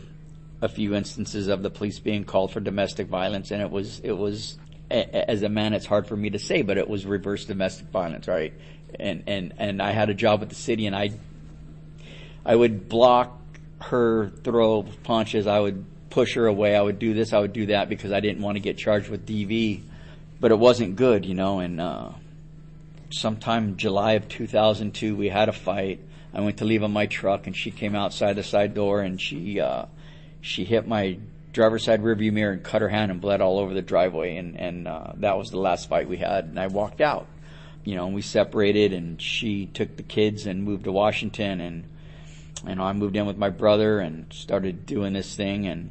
a 0.61 0.69
few 0.69 0.95
instances 0.95 1.49
of 1.49 1.63
the 1.63 1.71
police 1.71 1.99
being 1.99 2.25
called 2.25 2.53
for 2.53 2.61
domestic 2.61 3.09
violence, 3.09 3.51
and 3.51 3.61
it 3.61 3.71
was 3.71 4.01
it 4.01 4.13
was 4.13 4.59
as 4.93 5.43
a 5.43 5.49
man, 5.49 5.73
it's 5.73 5.87
hard 5.87 6.07
for 6.07 6.17
me 6.17 6.31
to 6.31 6.39
say, 6.39 6.63
but 6.63 6.77
it 6.77 6.89
was 6.89 7.07
reverse 7.07 7.45
domestic 7.45 7.89
violence, 7.89 8.29
right? 8.29 8.53
And 8.99 9.25
and 9.27 9.55
and 9.59 9.81
I 9.81 9.93
had 9.93 10.11
a 10.11 10.15
job 10.15 10.43
at 10.43 10.49
the 10.49 10.55
city, 10.55 10.87
and 10.87 10.95
I 10.95 11.13
I 12.45 12.55
would 12.55 12.89
block 12.89 13.39
her 13.81 14.29
throw 14.29 14.85
punches. 15.03 15.47
I 15.47 15.61
would 15.61 15.85
push 16.13 16.35
her 16.35 16.47
away. 16.47 16.77
I 16.77 16.83
would 16.83 16.99
do 16.99 17.15
this. 17.15 17.33
I 17.33 17.39
would 17.39 17.55
do 17.55 17.67
that 17.67 17.89
because 17.89 18.13
I 18.13 18.21
didn't 18.21 18.43
want 18.43 18.57
to 18.57 18.61
get 18.61 18.77
charged 18.77 19.09
with 19.09 19.27
DV. 19.27 19.81
But 20.39 20.51
it 20.51 20.59
wasn't 20.59 20.97
good, 20.97 21.25
you 21.25 21.35
know. 21.35 21.61
And 21.61 21.81
uh, 21.81 22.11
sometime 23.11 23.77
July 23.77 24.13
of 24.13 24.29
2002, 24.29 25.17
we 25.17 25.31
had 25.31 25.49
a 25.49 25.53
fight. 25.53 26.01
I 26.35 26.41
went 26.43 26.59
to 26.59 26.65
leave 26.65 26.83
on 26.83 26.93
my 26.93 27.07
truck, 27.07 27.47
and 27.47 27.57
she 27.57 27.71
came 27.71 27.95
outside 27.95 28.35
the 28.35 28.43
side 28.43 28.75
door, 28.75 29.01
and 29.01 29.21
she 29.21 29.61
uh, 29.61 29.87
she 30.41 30.65
hit 30.65 30.87
my 30.87 31.19
driver's 31.53 31.85
side 31.85 32.03
rearview 32.03 32.33
mirror 32.33 32.53
and 32.53 32.63
cut 32.63 32.83
her 32.83 32.89
hand 32.89 33.11
and 33.11 33.21
bled 33.21 33.41
all 33.41 33.59
over 33.59 33.73
the 33.73 33.83
driveway. 33.83 34.37
And 34.37 34.59
and 34.59 34.87
uh, 34.87 35.13
that 35.17 35.39
was 35.39 35.51
the 35.51 35.59
last 35.59 35.89
fight 35.89 36.09
we 36.09 36.19
had. 36.19 36.45
And 36.45 36.61
I 36.61 36.67
walked 36.67 37.01
out. 37.01 37.27
You 37.85 37.97
know, 37.97 38.07
and 38.07 38.15
we 38.15 38.23
separated, 38.23 38.93
and 38.93 39.21
she 39.21 39.67
took 39.67 39.97
the 39.97 40.05
kids 40.05 40.47
and 40.47 40.63
moved 40.63 40.85
to 40.85 40.93
Washington, 40.93 41.61
and 41.61 41.85
you 42.67 42.77
know, 42.77 42.85
I 42.85 42.93
moved 42.93 43.17
in 43.17 43.27
with 43.27 43.37
my 43.37 43.51
brother 43.51 43.99
and 43.99 44.33
started 44.33 44.87
doing 44.87 45.15
this 45.15 45.35
thing 45.35 45.67
and 45.67 45.91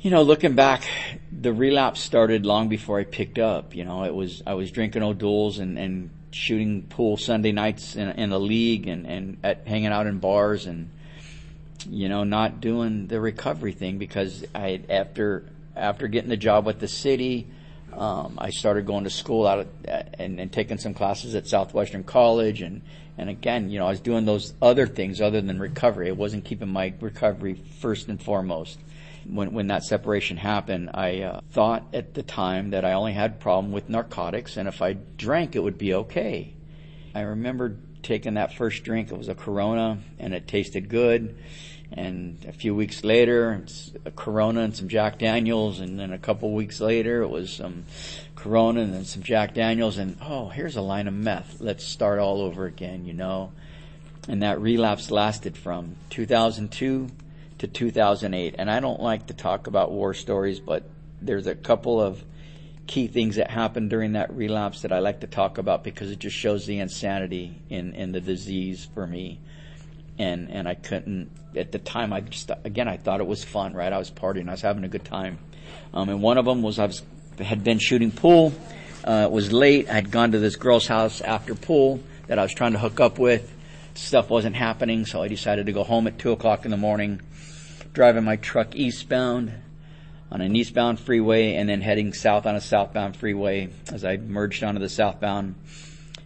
you 0.00 0.10
know, 0.10 0.22
looking 0.22 0.54
back, 0.54 0.88
the 1.30 1.52
relapse 1.52 2.00
started 2.00 2.46
long 2.46 2.68
before 2.68 2.98
I 2.98 3.04
picked 3.04 3.38
up. 3.38 3.74
You 3.74 3.84
know, 3.84 4.04
it 4.04 4.14
was 4.14 4.42
I 4.46 4.54
was 4.54 4.70
drinking 4.70 5.02
O'Doul's 5.02 5.58
and, 5.58 5.78
and 5.78 6.10
shooting 6.30 6.82
pool 6.82 7.16
Sunday 7.16 7.52
nights 7.52 7.96
in, 7.96 8.08
in 8.10 8.32
a 8.32 8.38
league 8.38 8.88
and 8.88 9.06
and 9.06 9.36
at, 9.44 9.66
hanging 9.66 9.88
out 9.88 10.06
in 10.06 10.18
bars 10.18 10.66
and 10.66 10.90
you 11.88 12.08
know 12.08 12.24
not 12.24 12.60
doing 12.60 13.08
the 13.08 13.20
recovery 13.20 13.72
thing 13.72 13.98
because 13.98 14.44
I 14.54 14.80
after 14.88 15.44
after 15.76 16.08
getting 16.08 16.30
the 16.30 16.36
job 16.36 16.64
with 16.64 16.78
the 16.78 16.88
city, 16.88 17.46
um, 17.92 18.38
I 18.38 18.50
started 18.50 18.86
going 18.86 19.04
to 19.04 19.10
school 19.10 19.46
out 19.46 19.60
of, 19.60 19.68
and, 20.18 20.40
and 20.40 20.50
taking 20.50 20.78
some 20.78 20.94
classes 20.94 21.34
at 21.34 21.46
Southwestern 21.46 22.04
College 22.04 22.62
and 22.62 22.80
and 23.18 23.28
again, 23.28 23.68
you 23.68 23.78
know, 23.78 23.86
I 23.86 23.90
was 23.90 24.00
doing 24.00 24.24
those 24.24 24.54
other 24.62 24.86
things 24.86 25.20
other 25.20 25.42
than 25.42 25.58
recovery. 25.58 26.08
I 26.08 26.12
wasn't 26.12 26.46
keeping 26.46 26.68
my 26.68 26.94
recovery 27.00 27.60
first 27.80 28.08
and 28.08 28.22
foremost. 28.22 28.78
When, 29.32 29.52
when 29.52 29.68
that 29.68 29.84
separation 29.84 30.36
happened, 30.36 30.90
I 30.94 31.22
uh, 31.22 31.40
thought 31.52 31.84
at 31.92 32.14
the 32.14 32.22
time 32.22 32.70
that 32.70 32.84
I 32.84 32.92
only 32.94 33.12
had 33.12 33.40
problem 33.40 33.72
with 33.72 33.88
narcotics, 33.88 34.56
and 34.56 34.68
if 34.68 34.82
I 34.82 34.94
drank, 34.94 35.54
it 35.54 35.60
would 35.60 35.78
be 35.78 35.94
okay. 35.94 36.52
I 37.14 37.20
remember 37.22 37.76
taking 38.02 38.34
that 38.34 38.54
first 38.54 38.82
drink. 38.82 39.10
It 39.10 39.18
was 39.18 39.28
a 39.28 39.34
Corona, 39.34 39.98
and 40.18 40.34
it 40.34 40.48
tasted 40.48 40.88
good. 40.88 41.36
And 41.92 42.44
a 42.46 42.52
few 42.52 42.74
weeks 42.74 43.02
later, 43.02 43.60
it's 43.64 43.92
a 44.04 44.12
Corona 44.12 44.60
and 44.60 44.76
some 44.76 44.88
Jack 44.88 45.18
Daniels, 45.18 45.80
and 45.80 45.98
then 45.98 46.12
a 46.12 46.18
couple 46.18 46.52
weeks 46.52 46.80
later, 46.80 47.22
it 47.22 47.28
was 47.28 47.52
some 47.52 47.84
Corona 48.36 48.80
and 48.80 48.94
then 48.94 49.04
some 49.04 49.22
Jack 49.22 49.54
Daniels, 49.54 49.98
and 49.98 50.16
oh, 50.22 50.48
here's 50.48 50.76
a 50.76 50.82
line 50.82 51.08
of 51.08 51.14
meth. 51.14 51.60
Let's 51.60 51.84
start 51.84 52.20
all 52.20 52.40
over 52.40 52.66
again, 52.66 53.04
you 53.04 53.12
know. 53.12 53.52
And 54.28 54.42
that 54.42 54.60
relapse 54.60 55.10
lasted 55.10 55.56
from 55.56 55.96
2002 56.10 57.10
to 57.60 57.68
2008. 57.68 58.56
And 58.58 58.70
I 58.70 58.80
don't 58.80 59.00
like 59.00 59.28
to 59.28 59.34
talk 59.34 59.66
about 59.66 59.92
war 59.92 60.14
stories, 60.14 60.60
but 60.60 60.82
there's 61.22 61.46
a 61.46 61.54
couple 61.54 62.00
of 62.00 62.22
key 62.86 63.06
things 63.06 63.36
that 63.36 63.50
happened 63.50 63.90
during 63.90 64.12
that 64.12 64.34
relapse 64.34 64.82
that 64.82 64.92
I 64.92 64.98
like 64.98 65.20
to 65.20 65.26
talk 65.26 65.58
about 65.58 65.84
because 65.84 66.10
it 66.10 66.18
just 66.18 66.36
shows 66.36 66.66
the 66.66 66.80
insanity 66.80 67.54
in, 67.68 67.94
in 67.94 68.12
the 68.12 68.20
disease 68.20 68.88
for 68.94 69.06
me. 69.06 69.40
And 70.18 70.50
and 70.50 70.68
I 70.68 70.74
couldn't 70.74 71.30
at 71.56 71.72
the 71.72 71.78
time. 71.78 72.12
I 72.12 72.20
just 72.20 72.50
again 72.64 72.88
I 72.88 72.98
thought 72.98 73.20
it 73.20 73.26
was 73.26 73.42
fun, 73.42 73.72
right? 73.72 73.90
I 73.90 73.96
was 73.96 74.10
partying, 74.10 74.48
I 74.48 74.52
was 74.52 74.60
having 74.60 74.84
a 74.84 74.88
good 74.88 75.04
time. 75.04 75.38
Um, 75.94 76.10
and 76.10 76.20
one 76.20 76.36
of 76.36 76.44
them 76.44 76.62
was 76.62 76.78
I 76.78 76.86
was 76.86 77.02
had 77.38 77.64
been 77.64 77.78
shooting 77.78 78.10
pool. 78.10 78.52
Uh, 79.02 79.24
it 79.24 79.30
was 79.30 79.50
late. 79.50 79.88
I 79.88 79.94
had 79.94 80.10
gone 80.10 80.32
to 80.32 80.38
this 80.38 80.56
girl's 80.56 80.86
house 80.86 81.22
after 81.22 81.54
pool 81.54 82.00
that 82.26 82.38
I 82.38 82.42
was 82.42 82.52
trying 82.52 82.72
to 82.72 82.78
hook 82.78 83.00
up 83.00 83.18
with. 83.18 83.50
Stuff 83.94 84.28
wasn't 84.28 84.56
happening, 84.56 85.06
so 85.06 85.22
I 85.22 85.28
decided 85.28 85.66
to 85.66 85.72
go 85.72 85.84
home 85.84 86.06
at 86.06 86.18
2 86.18 86.32
o'clock 86.32 86.64
in 86.64 86.70
the 86.70 86.76
morning, 86.76 87.20
driving 87.92 88.24
my 88.24 88.36
truck 88.36 88.74
eastbound 88.74 89.52
on 90.30 90.40
an 90.40 90.54
eastbound 90.54 91.00
freeway 91.00 91.54
and 91.54 91.68
then 91.68 91.80
heading 91.80 92.12
south 92.12 92.46
on 92.46 92.54
a 92.54 92.60
southbound 92.60 93.16
freeway. 93.16 93.68
As 93.92 94.04
I 94.04 94.16
merged 94.16 94.62
onto 94.62 94.80
the 94.80 94.88
southbound, 94.88 95.56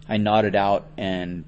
I 0.07 0.17
nodded 0.17 0.55
out 0.55 0.87
and 0.97 1.43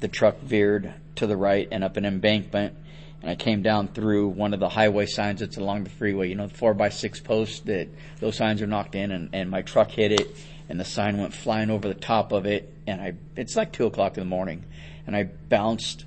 the 0.00 0.08
truck 0.08 0.40
veered 0.40 0.92
to 1.16 1.26
the 1.26 1.36
right 1.36 1.68
and 1.70 1.84
up 1.84 1.96
an 1.96 2.04
embankment 2.04 2.74
and 3.20 3.30
I 3.30 3.36
came 3.36 3.62
down 3.62 3.88
through 3.88 4.28
one 4.28 4.52
of 4.52 4.58
the 4.58 4.68
highway 4.68 5.06
signs 5.06 5.40
that's 5.40 5.56
along 5.56 5.84
the 5.84 5.90
freeway, 5.90 6.28
you 6.28 6.34
know, 6.34 6.48
the 6.48 6.54
four 6.54 6.74
by 6.74 6.88
six 6.88 7.20
posts 7.20 7.60
that 7.60 7.88
those 8.18 8.36
signs 8.36 8.60
are 8.62 8.66
knocked 8.66 8.96
in 8.96 9.12
and, 9.12 9.30
and 9.32 9.50
my 9.50 9.62
truck 9.62 9.90
hit 9.90 10.12
it 10.12 10.36
and 10.68 10.80
the 10.80 10.84
sign 10.84 11.18
went 11.18 11.32
flying 11.34 11.70
over 11.70 11.86
the 11.86 11.94
top 11.94 12.32
of 12.32 12.46
it 12.46 12.72
and 12.86 13.00
I, 13.00 13.14
it's 13.36 13.54
like 13.54 13.72
two 13.72 13.86
o'clock 13.86 14.16
in 14.16 14.22
the 14.22 14.28
morning 14.28 14.64
and 15.06 15.14
I 15.14 15.24
bounced 15.24 16.04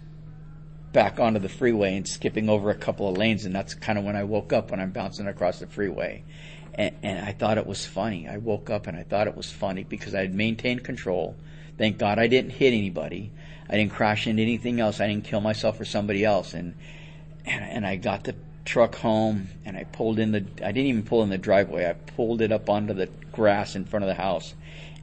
back 0.96 1.20
onto 1.20 1.40
the 1.40 1.50
freeway 1.50 1.98
and 1.98 2.08
skipping 2.08 2.48
over 2.48 2.70
a 2.70 2.76
couple 2.76 3.10
of 3.10 3.18
lanes 3.18 3.44
and 3.44 3.54
that's 3.54 3.74
kind 3.74 4.00
of 4.00 4.06
when 4.06 4.16
I 4.16 4.24
woke 4.24 4.54
up 4.54 4.72
when 4.72 4.80
I'm 4.80 4.92
bouncing 4.92 5.28
across 5.28 5.60
the 5.60 5.68
freeway. 5.68 6.24
And, 6.74 6.96
and 7.04 7.26
I 7.26 7.34
thought 7.34 7.58
it 7.58 7.68
was 7.68 7.86
funny. 7.86 8.30
I 8.30 8.38
woke 8.38 8.70
up 8.70 8.88
and 8.88 8.98
I 8.98 9.04
thought 9.04 9.28
it 9.28 9.36
was 9.36 9.52
funny 9.52 9.84
because 9.84 10.16
I 10.16 10.22
had 10.22 10.34
maintained 10.34 10.86
control. 10.86 11.36
Thank 11.78 11.98
God 11.98 12.18
I 12.18 12.28
didn't 12.28 12.52
hit 12.52 12.74
anybody. 12.74 13.34
I 13.70 13.76
didn't 13.76 13.92
crash 13.92 14.26
into 14.26 14.42
anything 14.42 14.80
else. 14.80 15.02
I 15.02 15.08
didn't 15.08 15.26
kill 15.26 15.42
myself 15.42 15.82
or 15.82 15.86
somebody 15.86 16.24
else. 16.24 16.54
And 16.54 16.76
and, 17.46 17.64
and 17.66 17.86
I 17.86 17.98
got 17.98 18.24
the 18.24 18.36
truck 18.64 18.96
home 18.96 19.50
and 19.66 19.76
I 19.76 19.84
pulled 19.84 20.18
in 20.18 20.32
the 20.32 20.46
I 20.64 20.72
didn't 20.72 20.88
even 20.88 21.04
pull 21.04 21.24
in 21.24 21.30
the 21.30 21.38
driveway. 21.38 21.90
I 21.90 21.94
pulled 21.94 22.40
it 22.40 22.54
up 22.54 22.70
onto 22.70 22.94
the 22.94 23.10
grass 23.34 23.76
in 23.76 23.84
front 23.84 24.06
of 24.06 24.08
the 24.08 24.16
house 24.16 24.54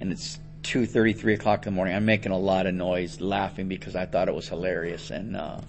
and 0.01 0.11
it's 0.11 0.39
two 0.63 0.87
thirty, 0.87 1.13
three 1.13 1.35
o'clock 1.35 1.67
in 1.67 1.75
the 1.75 1.77
morning. 1.77 1.95
I'm 1.95 2.07
making 2.07 2.33
a 2.33 2.39
lot 2.39 2.65
of 2.65 2.75
noise 2.75 3.21
laughing 3.21 3.69
because 3.69 3.95
I 3.95 4.07
thought 4.07 4.29
it 4.29 4.35
was 4.35 4.49
hilarious 4.49 5.11
and 5.11 5.37
uh, 5.37 5.61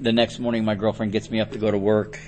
the 0.00 0.12
next 0.12 0.38
morning 0.38 0.64
my 0.64 0.74
girlfriend 0.74 1.12
gets 1.12 1.30
me 1.30 1.40
up 1.40 1.52
to 1.52 1.58
go 1.58 1.70
to 1.70 1.78
work 1.78 2.18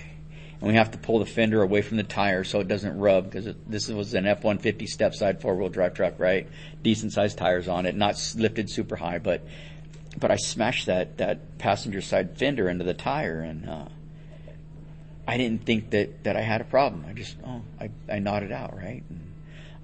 and 0.60 0.68
we 0.68 0.76
have 0.76 0.92
to 0.92 0.98
pull 0.98 1.18
the 1.18 1.26
fender 1.26 1.62
away 1.62 1.82
from 1.82 1.96
the 1.96 2.04
tire 2.04 2.44
so 2.44 2.60
it 2.60 2.68
doesn't 2.68 2.96
rub 2.98 3.24
because 3.24 3.52
this 3.66 3.88
was 3.88 4.14
an 4.14 4.26
F-150 4.26 4.86
step 4.86 5.14
side 5.14 5.40
four 5.40 5.56
wheel 5.56 5.68
drive 5.68 5.94
truck, 5.94 6.20
right? 6.20 6.48
Decent 6.82 7.12
sized 7.12 7.36
tires 7.36 7.66
on 7.66 7.84
it, 7.84 7.96
not 7.96 8.14
lifted 8.36 8.70
super 8.70 8.94
high, 8.94 9.18
but 9.18 9.42
but 10.18 10.30
I 10.30 10.36
smashed 10.36 10.86
that 10.86 11.18
that 11.18 11.58
passenger 11.58 12.00
side 12.00 12.38
fender 12.38 12.68
into 12.68 12.84
the 12.84 12.94
tire, 12.94 13.40
and 13.40 13.68
uh, 13.68 13.86
I 15.26 15.36
didn't 15.36 15.64
think 15.64 15.90
that 15.90 16.22
that 16.24 16.36
I 16.36 16.42
had 16.42 16.60
a 16.60 16.64
problem. 16.64 17.06
I 17.08 17.12
just 17.12 17.36
oh 17.44 17.62
I 17.80 17.90
I 18.08 18.18
nodded 18.18 18.52
out 18.52 18.76
right. 18.76 19.02
And, 19.08 19.28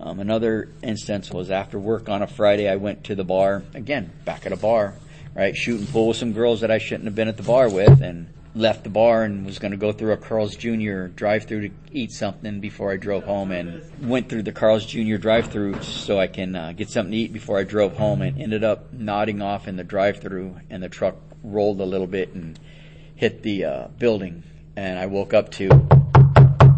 um, 0.00 0.21
another 0.21 0.68
instance 0.80 1.33
was 1.33 1.50
after 1.50 1.76
work 1.76 2.09
on 2.09 2.23
a 2.23 2.28
Friday, 2.28 2.68
I 2.68 2.76
went 2.76 3.02
to 3.04 3.16
the 3.16 3.25
bar 3.25 3.64
again, 3.75 4.12
back 4.25 4.47
at 4.47 4.52
a 4.52 4.57
bar, 4.57 4.95
right, 5.35 5.56
shooting 5.56 5.87
pool 5.87 6.08
with 6.08 6.16
some 6.16 6.32
girls 6.32 6.61
that 6.61 6.70
I 6.70 6.78
shouldn't 6.78 7.04
have 7.04 7.14
been 7.14 7.28
at 7.28 7.37
the 7.37 7.42
bar 7.42 7.68
with, 7.68 8.00
and 8.00 8.32
left 8.54 8.82
the 8.82 8.90
bar 8.90 9.23
and 9.23 9.47
was 9.47 9.58
going 9.58 9.70
to 9.70 9.76
go 9.76 9.92
through 9.92 10.12
a 10.12 10.16
Carl's 10.16 10.56
Jr. 10.56 11.06
drive-through 11.06 11.68
to 11.68 11.75
eat 11.92 12.11
something 12.12 12.61
before 12.61 12.90
I 12.90 12.97
drove 12.97 13.25
home, 13.25 13.52
and 13.52 13.82
went 14.08 14.28
through 14.28 14.42
the 14.42 14.52
Carl's 14.52 14.85
Jr. 14.85 15.16
drive-through 15.16 15.82
so 15.82 16.18
I 16.18 16.26
can 16.26 16.56
uh, 16.56 16.73
get 16.73 16.90
something 16.90 17.12
to 17.12 17.16
eat 17.16 17.32
before 17.32 17.58
I 17.58 17.64
drove 17.64 17.97
home, 17.97 18.23
and 18.23 18.40
ended 18.40 18.64
up 18.64 18.92
nodding 18.92 19.42
off 19.42 19.68
in 19.68 19.76
the 19.76 19.85
drive-through, 19.85 20.56
and 20.70 20.82
the 20.82 20.88
truck 20.88 21.16
rolled 21.42 21.80
a 21.80 21.85
little 21.85 22.06
bit 22.06 22.35
and 22.35 22.58
hit 23.14 23.42
the 23.42 23.64
uh, 23.64 23.88
building, 23.99 24.42
and 24.76 24.99
I 24.99 25.06
woke 25.06 25.35
up 25.35 25.50
to, 25.52 25.87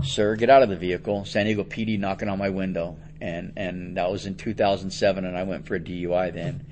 "Sir, 0.03 0.37
get 0.37 0.51
out 0.51 0.63
of 0.63 0.69
the 0.69 0.77
vehicle!" 0.77 1.25
San 1.25 1.47
Diego 1.47 1.65
PD 1.65 1.99
knocking 1.99 2.29
on 2.29 2.39
my 2.39 2.51
window, 2.51 2.97
and 3.21 3.53
and 3.57 3.97
that 3.97 4.11
was 4.11 4.27
in 4.27 4.35
2007, 4.35 5.25
and 5.25 5.37
I 5.37 5.43
went 5.45 5.67
for 5.67 5.75
a 5.75 5.81
DUI 5.81 6.33
then. 6.33 6.67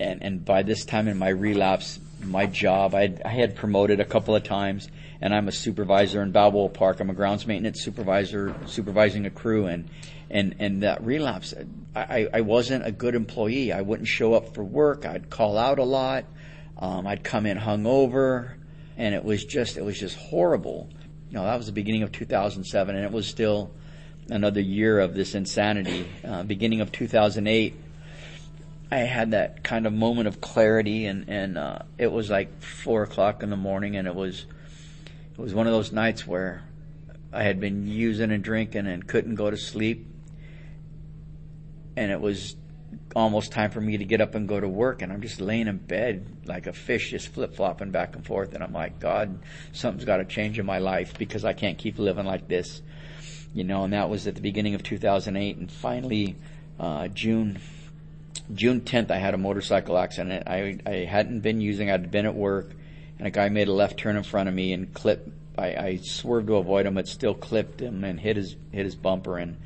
And, 0.00 0.22
and 0.22 0.44
by 0.44 0.62
this 0.62 0.84
time 0.84 1.08
in 1.08 1.18
my 1.18 1.28
relapse, 1.28 2.00
my 2.26 2.46
job. 2.46 2.94
I 2.94 3.14
I 3.24 3.28
had 3.28 3.56
promoted 3.56 4.00
a 4.00 4.04
couple 4.04 4.34
of 4.34 4.42
times, 4.42 4.88
and 5.20 5.34
I'm 5.34 5.48
a 5.48 5.52
supervisor 5.52 6.22
in 6.22 6.32
Balboa 6.32 6.68
Park. 6.70 7.00
I'm 7.00 7.10
a 7.10 7.14
grounds 7.14 7.46
maintenance 7.46 7.82
supervisor, 7.82 8.54
supervising 8.66 9.26
a 9.26 9.30
crew, 9.30 9.66
and 9.66 9.88
and 10.30 10.54
and 10.58 10.82
that 10.82 11.04
relapse. 11.04 11.54
I 11.94 12.28
I 12.32 12.40
wasn't 12.40 12.86
a 12.86 12.92
good 12.92 13.14
employee. 13.14 13.72
I 13.72 13.82
wouldn't 13.82 14.08
show 14.08 14.34
up 14.34 14.54
for 14.54 14.64
work. 14.64 15.06
I'd 15.06 15.30
call 15.30 15.58
out 15.58 15.78
a 15.78 15.84
lot. 15.84 16.24
Um, 16.78 17.06
I'd 17.06 17.22
come 17.22 17.46
in 17.46 17.58
hungover. 17.58 18.54
and 18.96 19.14
it 19.14 19.24
was 19.24 19.44
just 19.44 19.76
it 19.76 19.84
was 19.84 19.98
just 19.98 20.16
horrible. 20.16 20.88
You 21.30 21.38
know, 21.38 21.44
that 21.44 21.56
was 21.56 21.66
the 21.66 21.72
beginning 21.72 22.02
of 22.02 22.12
2007, 22.12 22.94
and 22.94 23.04
it 23.04 23.12
was 23.12 23.26
still 23.26 23.72
another 24.30 24.60
year 24.60 25.00
of 25.00 25.14
this 25.14 25.34
insanity. 25.34 26.06
Uh, 26.24 26.42
beginning 26.44 26.80
of 26.80 26.92
2008, 26.92 27.74
I 28.94 28.98
had 28.98 29.32
that 29.32 29.64
kind 29.64 29.88
of 29.88 29.92
moment 29.92 30.28
of 30.28 30.40
clarity, 30.40 31.06
and 31.06 31.28
and 31.28 31.58
uh, 31.58 31.80
it 31.98 32.12
was 32.12 32.30
like 32.30 32.62
four 32.62 33.02
o'clock 33.02 33.42
in 33.42 33.50
the 33.50 33.56
morning, 33.56 33.96
and 33.96 34.06
it 34.06 34.14
was 34.14 34.46
it 35.32 35.38
was 35.38 35.52
one 35.52 35.66
of 35.66 35.72
those 35.72 35.90
nights 35.90 36.24
where 36.24 36.62
I 37.32 37.42
had 37.42 37.58
been 37.58 37.88
using 37.88 38.30
and 38.30 38.44
drinking 38.44 38.86
and 38.86 39.04
couldn't 39.04 39.34
go 39.34 39.50
to 39.50 39.56
sleep, 39.56 40.06
and 41.96 42.12
it 42.12 42.20
was 42.20 42.54
almost 43.16 43.50
time 43.50 43.72
for 43.72 43.80
me 43.80 43.96
to 43.96 44.04
get 44.04 44.20
up 44.20 44.36
and 44.36 44.46
go 44.48 44.60
to 44.60 44.68
work 44.68 45.02
and 45.02 45.12
I'm 45.12 45.20
just 45.20 45.40
laying 45.40 45.66
in 45.66 45.78
bed 45.78 46.26
like 46.46 46.66
a 46.68 46.72
fish 46.72 47.10
just 47.10 47.28
flip 47.28 47.54
flopping 47.54 47.90
back 47.90 48.14
and 48.14 48.24
forth 48.24 48.54
and 48.54 48.62
I'm 48.62 48.72
like, 48.72 49.00
God, 49.00 49.40
something's 49.72 50.04
got 50.04 50.18
to 50.18 50.24
change 50.24 50.58
in 50.60 50.66
my 50.66 50.78
life 50.78 51.18
because 51.18 51.44
I 51.44 51.52
can't 51.52 51.78
keep 51.78 51.98
living 51.98 52.26
like 52.26 52.46
this. 52.46 52.82
You 53.52 53.64
know, 53.64 53.84
and 53.84 53.92
that 53.92 54.08
was 54.08 54.28
at 54.28 54.36
the 54.36 54.40
beginning 54.40 54.74
of 54.74 54.84
2008 54.84 55.56
and 55.56 55.70
finally, 55.70 56.36
uh, 56.78 57.08
June, 57.08 57.58
June 58.52 58.80
10th, 58.82 59.10
I 59.10 59.16
had 59.16 59.34
a 59.34 59.38
motorcycle 59.38 59.96
accident. 59.96 60.46
I, 60.46 60.78
I 60.84 61.04
hadn't 61.04 61.40
been 61.40 61.60
using, 61.60 61.90
I'd 61.90 62.10
been 62.10 62.26
at 62.26 62.34
work 62.34 62.72
and 63.18 63.26
a 63.26 63.30
guy 63.30 63.48
made 63.48 63.68
a 63.68 63.72
left 63.72 63.98
turn 63.98 64.16
in 64.16 64.22
front 64.22 64.48
of 64.48 64.54
me 64.54 64.72
and 64.72 64.92
clipped, 64.92 65.28
I, 65.56 65.66
I 65.66 66.00
swerved 66.02 66.48
to 66.48 66.56
avoid 66.56 66.86
him, 66.86 66.94
but 66.94 67.08
still 67.08 67.34
clipped 67.34 67.80
him 67.80 68.04
and 68.04 68.20
hit 68.20 68.36
his, 68.36 68.56
hit 68.72 68.84
his 68.84 68.96
bumper 68.96 69.38
and, 69.38 69.56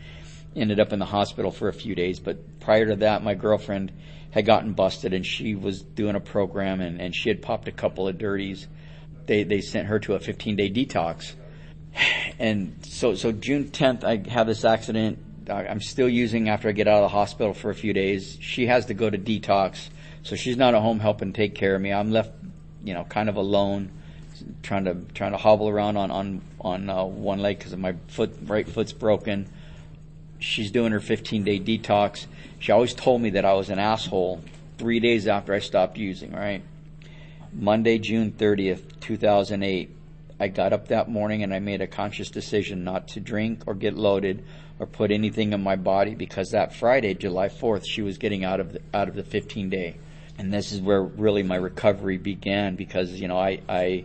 ended 0.57 0.81
up 0.81 0.93
in 0.93 0.99
the 0.99 1.05
hospital 1.05 1.51
for 1.51 1.69
a 1.69 1.73
few 1.73 1.95
days. 1.95 2.21
But 2.21 2.61
prior 2.61 2.87
to 2.87 2.97
that, 2.97 3.23
my 3.23 3.35
girlfriend 3.35 3.93
had 4.31 4.45
gotten 4.45 4.73
busted 4.73 5.15
and 5.15 5.25
she 5.25 5.55
was 5.55 5.83
doing 5.83 6.17
a 6.17 6.21
program 6.21 6.81
and, 6.81 7.01
and 7.01 7.15
she 7.15 7.29
had 7.29 7.43
popped 7.43 7.69
a 7.69 7.73
couple 7.73 8.09
of 8.09 8.19
dirties. 8.19 8.67
They, 9.27 9.45
they 9.45 9.61
sent 9.61 9.89
her 9.89 9.99
to 10.01 10.15
a 10.15 10.21
15 10.21 10.57
day 10.57 10.71
detox. 10.71 11.35
And 12.41 12.77
so, 12.83 13.17
so 13.17 13.33
June 13.33 13.65
10th, 13.65 14.05
I 14.05 14.31
have 14.31 14.47
this 14.47 14.65
accident. 14.65 15.19
I'm 15.51 15.81
still 15.81 16.09
using 16.09 16.49
after 16.49 16.69
I 16.69 16.73
get 16.73 16.89
out 16.89 17.03
of 17.03 17.11
the 17.11 17.17
hospital 17.17 17.55
for 17.55 17.71
a 17.71 17.75
few 17.75 17.93
days. 17.93 18.37
She 18.41 18.67
has 18.67 18.87
to 18.87 18.95
go 18.95 19.09
to 19.09 19.19
detox. 19.19 19.89
So 20.23 20.37
she's 20.37 20.57
not 20.57 20.75
at 20.75 20.83
home 20.83 21.01
helping 21.01 21.33
take 21.33 21.55
care 21.55 21.75
of 21.75 21.81
me. 21.81 21.93
I'm 21.93 22.11
left, 22.11 22.33
you 22.85 22.95
know, 22.95 23.05
kind 23.05 23.29
of 23.29 23.37
alone, 23.37 23.91
trying 24.63 24.85
to, 24.85 24.97
trying 25.15 25.33
to 25.33 25.39
hobble 25.39 25.69
around 25.69 25.97
on, 25.97 26.11
on, 26.11 26.43
on 26.61 26.91
uh, 26.91 27.05
one 27.05 27.39
leg 27.39 27.59
because 27.59 27.75
my 27.77 27.95
foot, 28.09 28.37
right 28.47 28.69
foot's 28.69 28.93
broken 28.93 29.49
she's 30.39 30.71
doing 30.71 30.93
her 30.93 31.01
15 31.01 31.45
day 31.45 31.61
detox. 31.61 32.27
She 32.59 32.73
always 32.73 32.95
told 32.95 33.21
me 33.21 33.31
that 33.31 33.45
I 33.45 33.55
was 33.55 33.71
an 33.71 33.79
asshole 33.79 34.41
three 34.79 35.01
days 35.01 35.27
after 35.27 35.53
I 35.53 35.59
stopped 35.59 35.99
using, 35.99 36.33
right? 36.33 36.63
Monday, 37.53 37.99
June 37.99 38.33
30th, 38.33 39.01
2008, 39.01 39.91
I 40.41 40.49
got 40.49 40.73
up 40.73 40.89
that 40.89 41.09
morning 41.09 41.43
and 41.43 41.53
I 41.53 41.59
made 41.59 41.81
a 41.81 41.87
conscious 41.87 42.31
decision 42.31 42.85
not 42.85 43.09
to 43.09 43.21
drink 43.21 43.65
or 43.67 43.75
get 43.75 43.95
loaded 43.95 44.45
or 44.79 44.87
put 44.87 45.11
anything 45.11 45.53
in 45.53 45.63
my 45.63 45.77
body 45.77 46.15
because 46.15 46.51
that 46.51 46.75
Friday, 46.75 47.15
July 47.15 47.49
4th, 47.49 47.85
she 47.85 48.03
was 48.03 48.19
getting 48.19 48.45
out 48.45 48.61
of 48.61 48.75
the, 48.75 48.81
out 48.95 49.09
of 49.09 49.17
the 49.17 49.25
15 49.25 49.69
day. 49.69 49.97
And 50.39 50.53
this 50.53 50.71
is 50.71 50.81
where 50.81 51.03
really 51.03 51.43
my 51.43 51.57
recovery 51.57 52.19
began 52.19 52.77
because, 52.77 53.21
you 53.21 53.27
know, 53.27 53.39
I, 53.39 53.61
I, 53.69 54.05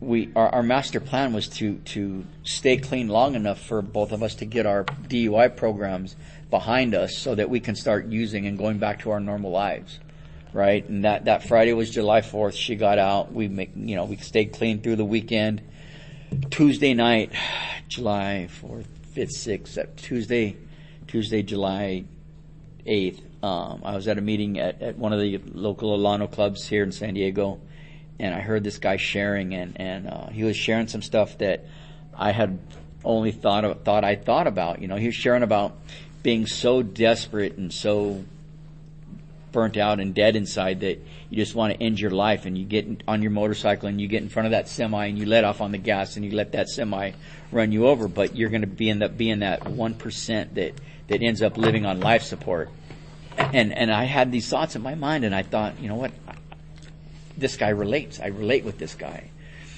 we 0.00 0.30
our, 0.36 0.48
our 0.50 0.62
master 0.62 1.00
plan 1.00 1.32
was 1.32 1.48
to 1.48 1.78
to 1.78 2.24
stay 2.44 2.76
clean 2.76 3.08
long 3.08 3.34
enough 3.34 3.60
for 3.60 3.82
both 3.82 4.12
of 4.12 4.22
us 4.22 4.36
to 4.36 4.44
get 4.44 4.64
our 4.64 4.84
DUI 4.84 5.56
programs 5.56 6.14
behind 6.50 6.94
us 6.94 7.18
so 7.18 7.34
that 7.34 7.50
we 7.50 7.58
can 7.58 7.74
start 7.74 8.06
using 8.06 8.46
and 8.46 8.56
going 8.56 8.78
back 8.78 9.00
to 9.00 9.10
our 9.10 9.18
normal 9.18 9.50
lives 9.50 9.98
right? 10.52 10.86
And 10.88 11.04
that 11.04 11.26
that 11.26 11.44
Friday 11.44 11.72
was 11.72 11.90
July 11.90 12.20
4th 12.20 12.54
she 12.54 12.76
got 12.76 12.98
out. 12.98 13.32
We 13.32 13.48
make 13.48 13.72
you 13.74 13.96
know 13.96 14.04
we 14.04 14.16
stayed 14.16 14.52
clean 14.52 14.80
through 14.80 14.96
the 14.96 15.04
weekend. 15.04 15.62
Tuesday 16.50 16.94
night 16.94 17.32
July 17.88 18.48
4th 18.62 18.86
5th 19.14 19.64
6th 19.64 19.96
Tuesday 19.96 20.56
Tuesday 21.06 21.42
July 21.42 22.04
8th 22.86 23.22
um, 23.42 23.82
I 23.84 23.94
was 23.94 24.06
at 24.08 24.18
a 24.18 24.20
meeting 24.20 24.58
at, 24.58 24.82
at 24.82 24.98
one 24.98 25.12
of 25.12 25.20
the 25.20 25.40
local 25.54 25.96
Alano 25.96 26.30
clubs 26.30 26.66
here 26.66 26.82
in 26.82 26.92
San 26.92 27.14
Diego 27.14 27.60
and 28.18 28.34
I 28.34 28.40
heard 28.40 28.64
this 28.64 28.78
guy 28.78 28.96
sharing, 28.96 29.54
and 29.54 29.80
and 29.80 30.08
uh, 30.08 30.26
he 30.28 30.44
was 30.44 30.56
sharing 30.56 30.88
some 30.88 31.02
stuff 31.02 31.38
that 31.38 31.64
I 32.14 32.32
had 32.32 32.58
only 33.04 33.32
thought 33.32 33.64
of, 33.64 33.82
thought 33.84 34.04
I 34.04 34.16
thought 34.16 34.46
about. 34.46 34.82
You 34.82 34.88
know, 34.88 34.96
he 34.96 35.06
was 35.06 35.14
sharing 35.14 35.42
about 35.42 35.76
being 36.22 36.46
so 36.46 36.82
desperate 36.82 37.56
and 37.56 37.72
so 37.72 38.24
burnt 39.52 39.76
out 39.76 40.00
and 40.00 40.14
dead 40.14 40.36
inside 40.36 40.80
that 40.80 40.98
you 41.30 41.36
just 41.36 41.54
want 41.54 41.72
to 41.72 41.82
end 41.82 41.98
your 41.98 42.10
life 42.10 42.46
and 42.46 42.56
you 42.56 42.64
get 42.64 43.02
on 43.08 43.22
your 43.22 43.30
motorcycle 43.30 43.88
and 43.88 44.00
you 44.00 44.08
get 44.08 44.22
in 44.22 44.28
front 44.28 44.46
of 44.46 44.52
that 44.52 44.68
semi 44.68 45.06
and 45.06 45.18
you 45.18 45.26
let 45.26 45.44
off 45.44 45.60
on 45.60 45.72
the 45.72 45.78
gas 45.78 46.16
and 46.16 46.24
you 46.24 46.32
let 46.32 46.52
that 46.52 46.68
semi 46.68 47.12
run 47.52 47.72
you 47.72 47.86
over 47.86 48.08
but 48.08 48.36
you're 48.36 48.50
going 48.50 48.60
to 48.60 48.66
be 48.66 48.90
end 48.90 49.02
up 49.02 49.16
being 49.16 49.40
that 49.40 49.62
1% 49.64 50.54
that 50.54 50.74
that 51.08 51.22
ends 51.22 51.42
up 51.42 51.56
living 51.56 51.86
on 51.86 52.00
life 52.00 52.22
support 52.22 52.70
and 53.36 53.72
and 53.72 53.90
I 53.90 54.04
had 54.04 54.32
these 54.32 54.48
thoughts 54.48 54.76
in 54.76 54.82
my 54.82 54.94
mind 54.94 55.24
and 55.24 55.34
I 55.34 55.42
thought 55.42 55.80
you 55.80 55.88
know 55.88 55.94
what 55.94 56.12
this 57.38 57.56
guy 57.56 57.70
relates. 57.70 58.20
I 58.20 58.26
relate 58.26 58.64
with 58.64 58.78
this 58.78 58.94
guy. 58.94 59.30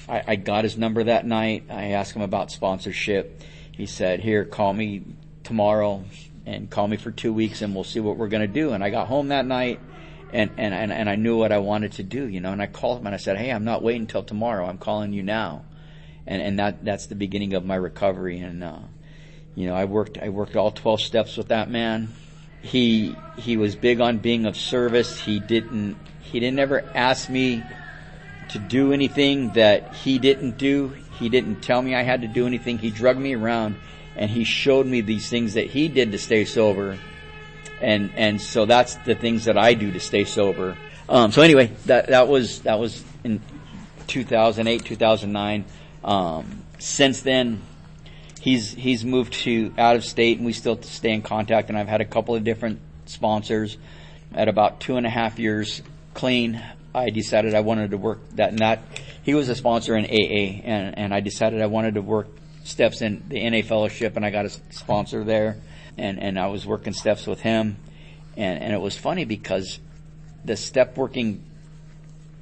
I, 0.09 0.23
I 0.27 0.35
got 0.35 0.63
his 0.63 0.77
number 0.77 1.03
that 1.03 1.25
night. 1.25 1.65
I 1.69 1.91
asked 1.91 2.15
him 2.15 2.23
about 2.23 2.51
sponsorship. 2.51 3.41
He 3.71 3.85
said, 3.85 4.19
here, 4.19 4.43
call 4.43 4.73
me 4.73 5.03
tomorrow 5.43 6.03
and 6.45 6.69
call 6.69 6.87
me 6.87 6.97
for 6.97 7.11
two 7.11 7.33
weeks 7.33 7.61
and 7.61 7.75
we'll 7.75 7.83
see 7.83 7.99
what 7.99 8.17
we're 8.17 8.27
going 8.27 8.41
to 8.41 8.47
do. 8.47 8.71
And 8.71 8.83
I 8.83 8.89
got 8.89 9.07
home 9.07 9.29
that 9.29 9.45
night 9.45 9.79
and, 10.33 10.51
and, 10.57 10.73
and, 10.73 10.91
and 10.91 11.09
I 11.09 11.15
knew 11.15 11.37
what 11.37 11.51
I 11.51 11.59
wanted 11.59 11.93
to 11.93 12.03
do, 12.03 12.27
you 12.27 12.39
know, 12.39 12.51
and 12.51 12.61
I 12.61 12.67
called 12.67 12.99
him 12.99 13.07
and 13.07 13.15
I 13.15 13.17
said, 13.17 13.37
Hey, 13.37 13.51
I'm 13.51 13.65
not 13.65 13.83
waiting 13.83 14.03
until 14.03 14.23
tomorrow. 14.23 14.65
I'm 14.65 14.77
calling 14.77 15.13
you 15.13 15.23
now. 15.23 15.63
And, 16.25 16.41
and 16.41 16.59
that, 16.59 16.85
that's 16.85 17.07
the 17.07 17.15
beginning 17.15 17.53
of 17.53 17.65
my 17.65 17.75
recovery. 17.75 18.39
And, 18.39 18.63
uh, 18.63 18.79
you 19.55 19.67
know, 19.67 19.75
I 19.75 19.85
worked, 19.85 20.17
I 20.17 20.29
worked 20.29 20.55
all 20.55 20.71
12 20.71 21.01
steps 21.01 21.37
with 21.37 21.49
that 21.49 21.69
man. 21.69 22.09
He, 22.61 23.15
he 23.37 23.57
was 23.57 23.75
big 23.75 24.01
on 24.01 24.19
being 24.19 24.45
of 24.45 24.55
service. 24.55 25.19
He 25.19 25.39
didn't, 25.39 25.97
he 26.21 26.39
didn't 26.39 26.59
ever 26.59 26.83
ask 26.93 27.29
me 27.29 27.63
to 28.49 28.59
do 28.59 28.93
anything 28.93 29.53
that 29.53 29.95
he 29.95 30.19
didn't 30.19 30.57
do. 30.57 30.89
He 31.19 31.29
didn't 31.29 31.61
tell 31.61 31.81
me 31.81 31.95
I 31.95 32.03
had 32.03 32.21
to 32.21 32.27
do 32.27 32.45
anything. 32.45 32.77
He 32.77 32.91
drugged 32.91 33.19
me 33.19 33.33
around 33.33 33.75
and 34.15 34.29
he 34.29 34.43
showed 34.43 34.85
me 34.85 35.01
these 35.01 35.29
things 35.29 35.53
that 35.53 35.67
he 35.67 35.87
did 35.87 36.11
to 36.11 36.17
stay 36.17 36.45
sober. 36.45 36.97
And, 37.81 38.11
and 38.15 38.41
so 38.41 38.65
that's 38.65 38.95
the 38.95 39.15
things 39.15 39.45
that 39.45 39.57
I 39.57 39.73
do 39.73 39.91
to 39.91 39.99
stay 39.99 40.25
sober. 40.25 40.77
Um, 41.09 41.31
so 41.31 41.41
anyway, 41.41 41.71
that, 41.85 42.07
that 42.07 42.27
was, 42.27 42.61
that 42.61 42.79
was 42.79 43.03
in 43.23 43.41
2008, 44.07 44.85
2009. 44.85 45.65
Um, 46.03 46.63
since 46.79 47.21
then, 47.21 47.61
he's, 48.39 48.71
he's 48.73 49.03
moved 49.03 49.33
to 49.33 49.73
out 49.77 49.95
of 49.95 50.05
state 50.05 50.37
and 50.37 50.45
we 50.45 50.53
still 50.53 50.81
stay 50.81 51.11
in 51.11 51.21
contact 51.21 51.69
and 51.69 51.77
I've 51.77 51.87
had 51.87 52.01
a 52.01 52.05
couple 52.05 52.35
of 52.35 52.43
different 52.43 52.79
sponsors 53.05 53.77
at 54.33 54.47
about 54.47 54.79
two 54.79 54.97
and 54.97 55.05
a 55.05 55.09
half 55.09 55.39
years 55.39 55.81
clean, 56.13 56.61
I 56.93 57.09
decided 57.09 57.53
I 57.53 57.61
wanted 57.61 57.91
to 57.91 57.97
work 57.97 58.19
that 58.35 58.49
and 58.49 58.59
that. 58.59 58.81
He 59.23 59.33
was 59.33 59.49
a 59.49 59.55
sponsor 59.55 59.95
in 59.95 60.05
AA, 60.05 60.61
and, 60.63 60.97
and 60.97 61.13
I 61.13 61.19
decided 61.19 61.61
I 61.61 61.67
wanted 61.67 61.95
to 61.95 62.01
work 62.01 62.27
steps 62.63 63.01
in 63.01 63.23
the 63.27 63.49
NA 63.49 63.61
fellowship, 63.61 64.15
and 64.15 64.25
I 64.25 64.29
got 64.29 64.45
a 64.45 64.49
sponsor 64.49 65.23
there, 65.23 65.57
and, 65.97 66.19
and 66.19 66.39
I 66.39 66.47
was 66.47 66.65
working 66.65 66.93
steps 66.93 67.27
with 67.27 67.41
him, 67.41 67.77
and, 68.37 68.63
and 68.63 68.73
it 68.73 68.81
was 68.81 68.97
funny 68.97 69.25
because 69.25 69.79
the 70.45 70.57
step 70.57 70.97
working 70.97 71.43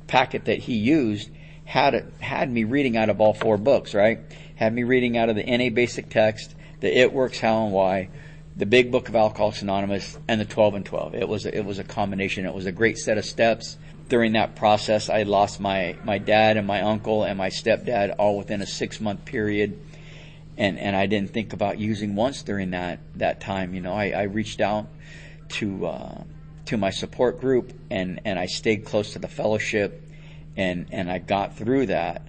packet 0.08 0.46
that 0.46 0.60
he 0.60 0.76
used 0.76 1.30
had 1.66 1.94
it, 1.94 2.06
had 2.20 2.52
me 2.52 2.64
reading 2.64 2.98
out 2.98 3.10
of 3.10 3.22
all 3.22 3.34
four 3.34 3.58
books, 3.58 3.94
right? 3.94 4.20
Had 4.56 4.74
me 4.74 4.84
reading 4.84 5.18
out 5.18 5.30
of 5.30 5.36
the 5.36 5.44
NA 5.44 5.70
basic 5.70 6.10
text, 6.10 6.56
the 6.80 7.00
It 7.00 7.14
Works 7.14 7.40
How 7.40 7.66
and 7.66 7.74
Why, 7.74 8.10
the 8.56 8.66
Big 8.66 8.92
Book 8.92 9.08
of 9.08 9.16
Alcoholics 9.16 9.62
Anonymous, 9.62 10.18
and 10.28 10.42
the 10.42 10.46
12 10.46 10.76
and 10.76 10.86
12. 10.86 11.16
It 11.16 11.30
was 11.30 11.46
a, 11.46 11.56
it 11.56 11.64
was 11.64 11.80
a 11.80 11.84
combination. 11.84 12.46
It 12.46 12.54
was 12.54 12.66
a 12.66 12.72
great 12.72 12.98
set 12.98 13.18
of 13.18 13.26
steps. 13.26 13.78
During 14.10 14.34
that 14.34 14.56
process, 14.56 15.10
I 15.10 15.24
lost 15.24 15.60
my 15.60 15.96
my 16.04 16.18
dad 16.18 16.58
and 16.58 16.66
my 16.66 16.82
uncle 16.82 17.24
and 17.24 17.38
my 17.38 17.50
stepdad 17.50 18.16
all 18.18 18.40
within 18.40 18.64
a 18.64 18.66
six 18.66 19.00
month 19.00 19.24
period, 19.24 19.80
and 20.60 20.78
and 20.78 20.96
I 20.96 21.08
didn't 21.08 21.32
think 21.32 21.54
about 21.54 21.80
using 21.80 22.16
once 22.16 22.44
during 22.44 22.72
that 22.72 23.00
that 23.16 23.40
time. 23.40 23.74
You 23.74 23.82
know, 23.82 23.94
I, 23.94 24.10
I 24.10 24.24
reached 24.24 24.62
out 24.62 24.88
to 25.50 25.88
uh, 25.88 26.24
to 26.66 26.78
my 26.78 26.92
support 26.92 27.40
group 27.40 27.74
and 27.90 28.20
and 28.26 28.38
I 28.38 28.46
stayed 28.46 28.86
close 28.86 29.14
to 29.14 29.20
the 29.20 29.28
fellowship, 29.28 30.04
and 30.56 30.88
and 30.92 31.10
I 31.10 31.18
got 31.18 31.58
through 31.58 31.88
that. 31.88 32.22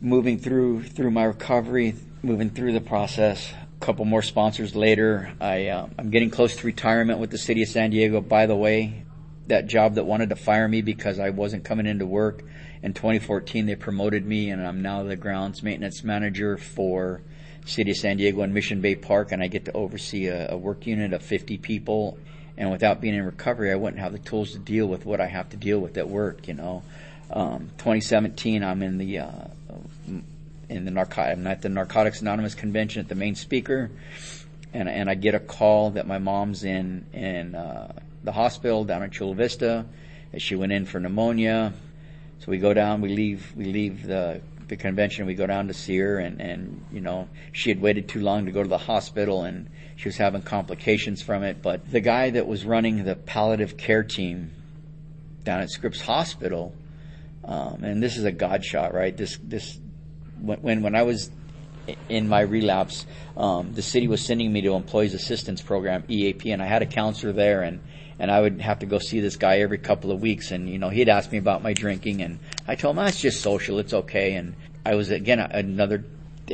Moving 0.00 0.38
through 0.38 0.84
through 0.84 1.10
my 1.10 1.24
recovery, 1.24 1.94
moving 2.22 2.50
through 2.50 2.72
the 2.72 2.80
process, 2.80 3.52
A 3.80 3.84
couple 3.84 4.04
more 4.04 4.22
sponsors 4.22 4.74
later. 4.74 5.32
I, 5.40 5.68
uh, 5.68 5.88
I'm 5.98 6.10
getting 6.10 6.30
close 6.30 6.56
to 6.56 6.66
retirement 6.66 7.18
with 7.18 7.30
the 7.30 7.38
city 7.38 7.62
of 7.62 7.68
San 7.68 7.90
Diego. 7.90 8.20
By 8.20 8.46
the 8.46 8.56
way, 8.56 9.04
that 9.46 9.66
job 9.66 9.94
that 9.94 10.04
wanted 10.04 10.30
to 10.30 10.36
fire 10.36 10.68
me 10.68 10.82
because 10.82 11.18
I 11.18 11.30
wasn't 11.30 11.64
coming 11.64 11.86
into 11.86 12.06
work 12.06 12.42
in 12.82 12.92
2014, 12.92 13.66
they 13.66 13.74
promoted 13.74 14.24
me 14.24 14.50
and 14.50 14.64
I'm 14.64 14.82
now 14.82 15.02
the 15.02 15.16
grounds 15.16 15.62
maintenance 15.62 16.04
manager 16.04 16.56
for 16.56 17.22
city 17.66 17.90
of 17.90 17.96
San 17.96 18.16
Diego 18.16 18.40
and 18.42 18.54
Mission 18.54 18.80
Bay 18.80 18.94
Park 18.94 19.32
and 19.32 19.42
I 19.42 19.48
get 19.48 19.66
to 19.66 19.72
oversee 19.72 20.26
a, 20.28 20.52
a 20.52 20.56
work 20.56 20.86
unit 20.86 21.12
of 21.12 21.22
50 21.22 21.58
people. 21.58 22.18
And 22.56 22.70
without 22.70 23.02
being 23.02 23.14
in 23.14 23.24
recovery, 23.24 23.70
I 23.70 23.74
wouldn't 23.74 24.00
have 24.00 24.12
the 24.12 24.18
tools 24.18 24.52
to 24.52 24.58
deal 24.58 24.86
with 24.86 25.04
what 25.04 25.20
I 25.20 25.26
have 25.26 25.50
to 25.50 25.58
deal 25.58 25.78
with 25.78 25.98
at 25.98 26.08
work, 26.08 26.48
you 26.48 26.54
know. 26.54 26.82
Um, 27.30 27.70
2017, 27.78 28.64
I'm 28.64 28.82
in 28.82 28.96
the 28.96 29.18
uh, 29.18 29.48
in 30.68 30.84
the 30.84 30.90
narco- 30.90 31.22
I'm 31.22 31.46
at 31.46 31.62
the 31.62 31.68
Narcotics 31.68 32.22
Anonymous 32.22 32.54
convention 32.54 33.00
at 33.00 33.08
the 33.08 33.14
main 33.14 33.34
speaker, 33.34 33.90
and 34.72 34.88
and 34.88 35.10
I 35.10 35.14
get 35.14 35.34
a 35.34 35.40
call 35.40 35.90
that 35.92 36.06
my 36.06 36.18
mom's 36.18 36.64
in 36.64 37.04
in 37.12 37.54
uh, 37.54 37.92
the 38.24 38.32
hospital 38.32 38.84
down 38.84 39.02
in 39.02 39.10
Chula 39.10 39.34
Vista. 39.34 39.84
That 40.32 40.40
she 40.40 40.54
went 40.54 40.72
in 40.72 40.86
for 40.86 41.00
pneumonia. 41.00 41.72
So 42.40 42.46
we 42.48 42.58
go 42.58 42.72
down. 42.72 43.00
We 43.00 43.10
leave. 43.10 43.52
We 43.56 43.64
leave 43.64 44.06
the 44.06 44.40
the 44.68 44.76
convention. 44.76 45.26
We 45.26 45.34
go 45.34 45.46
down 45.46 45.68
to 45.68 45.74
see 45.74 45.96
her, 45.98 46.18
and 46.18 46.40
and 46.40 46.84
you 46.92 47.00
know 47.00 47.28
she 47.52 47.70
had 47.70 47.80
waited 47.80 48.08
too 48.08 48.20
long 48.20 48.46
to 48.46 48.52
go 48.52 48.62
to 48.62 48.68
the 48.68 48.78
hospital, 48.78 49.44
and 49.44 49.68
she 49.96 50.08
was 50.08 50.16
having 50.16 50.42
complications 50.42 51.22
from 51.22 51.42
it. 51.42 51.62
But 51.62 51.90
the 51.90 52.00
guy 52.00 52.30
that 52.30 52.46
was 52.46 52.64
running 52.64 53.04
the 53.04 53.16
palliative 53.16 53.76
care 53.76 54.02
team 54.02 54.52
down 55.44 55.60
at 55.60 55.70
Scripps 55.70 56.00
Hospital, 56.00 56.74
um, 57.44 57.84
and 57.84 58.02
this 58.02 58.16
is 58.16 58.24
a 58.24 58.32
God 58.32 58.64
shot, 58.64 58.94
right? 58.94 59.16
This 59.16 59.38
this 59.42 59.78
when 60.40 60.82
when 60.82 60.94
I 60.94 61.02
was 61.02 61.30
in 62.08 62.28
my 62.28 62.40
relapse, 62.40 63.06
um, 63.36 63.72
the 63.72 63.82
city 63.82 64.08
was 64.08 64.20
sending 64.20 64.52
me 64.52 64.60
to 64.62 64.74
Employees 64.74 65.14
Assistance 65.14 65.62
Program 65.62 66.04
(EAP), 66.08 66.50
and 66.50 66.62
I 66.62 66.66
had 66.66 66.82
a 66.82 66.86
counselor 66.86 67.32
there, 67.32 67.62
and 67.62 67.80
and 68.18 68.30
I 68.30 68.40
would 68.40 68.60
have 68.60 68.80
to 68.80 68.86
go 68.86 68.98
see 68.98 69.20
this 69.20 69.36
guy 69.36 69.58
every 69.58 69.78
couple 69.78 70.12
of 70.12 70.20
weeks, 70.20 70.50
and 70.50 70.68
you 70.68 70.78
know 70.78 70.88
he'd 70.88 71.08
ask 71.08 71.30
me 71.30 71.38
about 71.38 71.62
my 71.62 71.72
drinking, 71.72 72.22
and 72.22 72.38
I 72.66 72.74
told 72.74 72.96
him 72.96 73.00
ah, 73.00 73.04
that's 73.04 73.20
just 73.20 73.40
social, 73.40 73.78
it's 73.78 73.94
okay, 73.94 74.34
and 74.34 74.54
I 74.84 74.94
was 74.94 75.10
again 75.10 75.40
another 75.40 76.04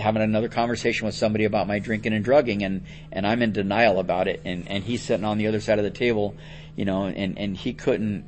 having 0.00 0.22
another 0.22 0.48
conversation 0.48 1.06
with 1.06 1.14
somebody 1.14 1.44
about 1.44 1.66
my 1.66 1.78
drinking 1.78 2.14
and 2.14 2.24
drugging 2.24 2.62
and 2.64 2.84
and 3.10 3.26
I'm 3.26 3.42
in 3.42 3.52
denial 3.52 3.98
about 3.98 4.28
it. 4.28 4.40
And 4.44 4.68
and 4.68 4.82
he's 4.84 5.02
sitting 5.02 5.24
on 5.24 5.38
the 5.38 5.48
other 5.48 5.60
side 5.60 5.78
of 5.78 5.84
the 5.84 5.90
table 5.90 6.34
you 6.76 6.84
know 6.84 7.04
and 7.04 7.38
and 7.38 7.56
he 7.56 7.72
couldn't 7.74 8.24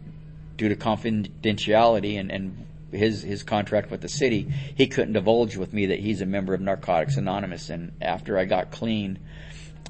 due 0.57 0.68
to 0.68 0.77
confidentiality 0.77 2.18
and 2.18 2.31
and 2.31 2.66
his 2.94 3.23
his 3.23 3.42
contract 3.42 3.90
with 3.90 4.01
the 4.01 4.09
city, 4.09 4.53
he 4.77 4.87
couldn't 4.87 5.14
divulge 5.14 5.57
with 5.57 5.73
me 5.73 5.87
that 5.87 5.99
he's 5.99 6.20
a 6.20 6.27
member 6.27 6.55
of 6.55 6.61
Narcotics 6.61 7.16
Anonymous. 7.16 7.70
And 7.70 7.92
after 8.01 8.38
I 8.38 8.44
got 8.44 8.70
clean, 8.70 9.18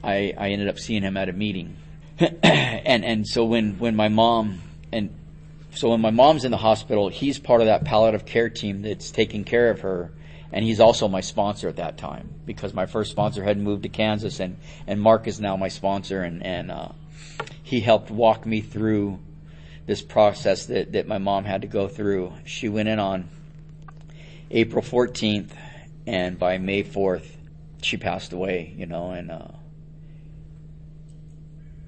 I 0.03 0.33
I 0.37 0.51
ended 0.51 0.69
up 0.69 0.79
seeing 0.79 1.03
him 1.03 1.17
at 1.17 1.29
a 1.29 1.33
meeting, 1.33 1.77
and 2.43 3.05
and 3.05 3.27
so 3.27 3.45
when 3.45 3.79
when 3.79 3.97
my 3.97 4.09
mom 4.09 4.61
and 4.93 5.11
so 5.75 5.91
when 5.91 6.01
my 6.01 6.11
mom's 6.11 6.45
in 6.45 6.51
the 6.53 6.57
hospital, 6.57 7.09
he's 7.09 7.39
part 7.39 7.61
of 7.61 7.67
that 7.67 7.85
palliative 7.85 8.25
care 8.25 8.49
team 8.49 8.83
that's 8.83 9.11
taking 9.11 9.45
care 9.45 9.71
of 9.71 9.81
her. 9.81 10.13
And 10.53 10.65
he's 10.65 10.79
also 10.79 11.09
my 11.09 11.21
sponsor 11.21 11.69
at 11.69 11.77
that 11.77 11.99
time 11.99 12.33
because 12.47 12.73
my 12.73 12.87
first 12.87 13.11
sponsor 13.11 13.43
had 13.43 13.59
moved 13.59 13.83
to 13.83 13.89
Kansas 13.89 14.39
and, 14.39 14.57
and 14.87 15.01
Mark 15.01 15.27
is 15.27 15.41
now 15.41 15.57
my 15.57 15.67
sponsor 15.67 16.23
and, 16.23 16.47
and, 16.47 16.71
uh, 16.71 16.91
he 17.65 17.81
helped 17.81 18.09
walk 18.09 18.47
me 18.47 18.61
through 18.61 19.19
this 19.87 20.01
process 20.01 20.67
that, 20.67 20.93
that 20.93 21.09
my 21.09 21.19
mom 21.19 21.45
had 21.45 21.63
to 21.63 21.67
go 21.67 21.89
through. 21.89 22.33
She 22.45 22.69
went 22.69 22.89
in 22.89 23.01
on 23.01 23.29
April 24.51 24.83
14th, 24.83 25.51
and 26.07 26.39
by 26.39 26.59
May 26.59 26.85
4th, 26.85 27.27
she 27.83 27.97
passed 27.97 28.33
away, 28.33 28.73
you 28.77 28.87
know, 28.87 29.11
and, 29.11 29.31
uh, 29.31 29.49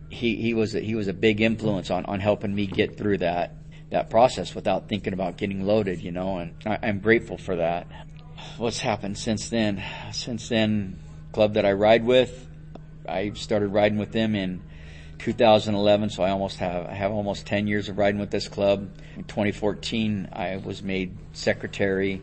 he, 0.09 0.37
he 0.37 0.55
was 0.55 0.75
a, 0.75 0.81
he 0.81 0.95
was 0.95 1.09
a 1.09 1.13
big 1.13 1.41
influence 1.41 1.91
on, 1.91 2.05
on 2.07 2.21
helping 2.21 2.55
me 2.55 2.67
get 2.67 2.97
through 2.97 3.19
that 3.19 3.55
that 3.91 4.11
process 4.11 4.55
without 4.55 4.89
thinking 4.89 5.13
about 5.13 5.37
getting 5.37 5.65
loaded, 5.65 6.01
you 6.01 6.11
know, 6.11 6.39
and 6.39 6.55
I, 6.67 6.79
I'm 6.83 6.99
grateful 6.99 7.39
for 7.39 7.57
that. 7.57 7.87
What's 8.59 8.81
happened 8.81 9.17
since 9.17 9.49
then? 9.49 9.83
Since 10.13 10.49
then, 10.49 10.99
club 11.33 11.55
that 11.55 11.65
I 11.65 11.73
ride 11.73 12.05
with, 12.05 12.49
I 13.09 13.33
started 13.35 13.69
riding 13.69 13.99
with 13.99 14.13
them 14.13 14.35
in 14.35 14.63
2011, 15.19 16.11
so 16.11 16.23
I 16.23 16.31
almost 16.31 16.59
have 16.59 16.87
I 16.87 16.95
have 16.95 17.13
almost 17.13 17.47
10 17.47 17.67
years 17.67 17.89
of 17.89 17.99
riding 17.99 18.21
with 18.21 18.31
this 18.31 18.49
club. 18.49 18.91
In 19.17 19.25
2014, 19.25 20.29
I 20.33 20.57
was 20.57 20.83
made 20.83 21.17
secretary. 21.33 22.23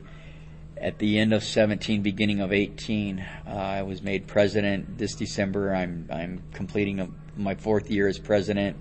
At 0.78 1.00
the 1.00 1.18
end 1.18 1.34
of 1.34 1.44
17, 1.44 2.02
beginning 2.02 2.42
of 2.42 2.52
18, 2.52 3.26
uh, 3.48 3.50
I 3.50 3.84
was 3.84 4.02
made 4.02 4.28
president. 4.28 4.98
This 4.98 5.16
December, 5.16 5.74
I'm 5.74 6.10
I'm 6.12 6.44
completing 6.54 7.00
a, 7.00 7.08
my 7.36 7.56
fourth 7.56 7.90
year 7.90 8.08
as 8.08 8.20
president. 8.20 8.78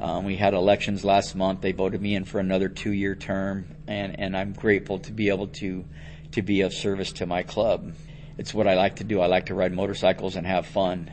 Um, 0.00 0.24
we 0.24 0.36
had 0.36 0.52
elections 0.52 1.04
last 1.04 1.34
month. 1.34 1.62
They 1.62 1.72
voted 1.72 2.02
me 2.02 2.14
in 2.14 2.24
for 2.24 2.38
another 2.38 2.68
two-year 2.68 3.14
term, 3.14 3.76
and 3.86 4.18
and 4.18 4.36
I'm 4.36 4.52
grateful 4.52 4.98
to 5.00 5.12
be 5.12 5.28
able 5.28 5.48
to 5.48 5.84
to 6.32 6.42
be 6.42 6.60
of 6.60 6.74
service 6.74 7.12
to 7.12 7.26
my 7.26 7.42
club. 7.42 7.94
It's 8.38 8.52
what 8.52 8.66
I 8.66 8.74
like 8.74 8.96
to 8.96 9.04
do. 9.04 9.20
I 9.20 9.26
like 9.26 9.46
to 9.46 9.54
ride 9.54 9.72
motorcycles 9.72 10.36
and 10.36 10.46
have 10.46 10.66
fun, 10.66 11.10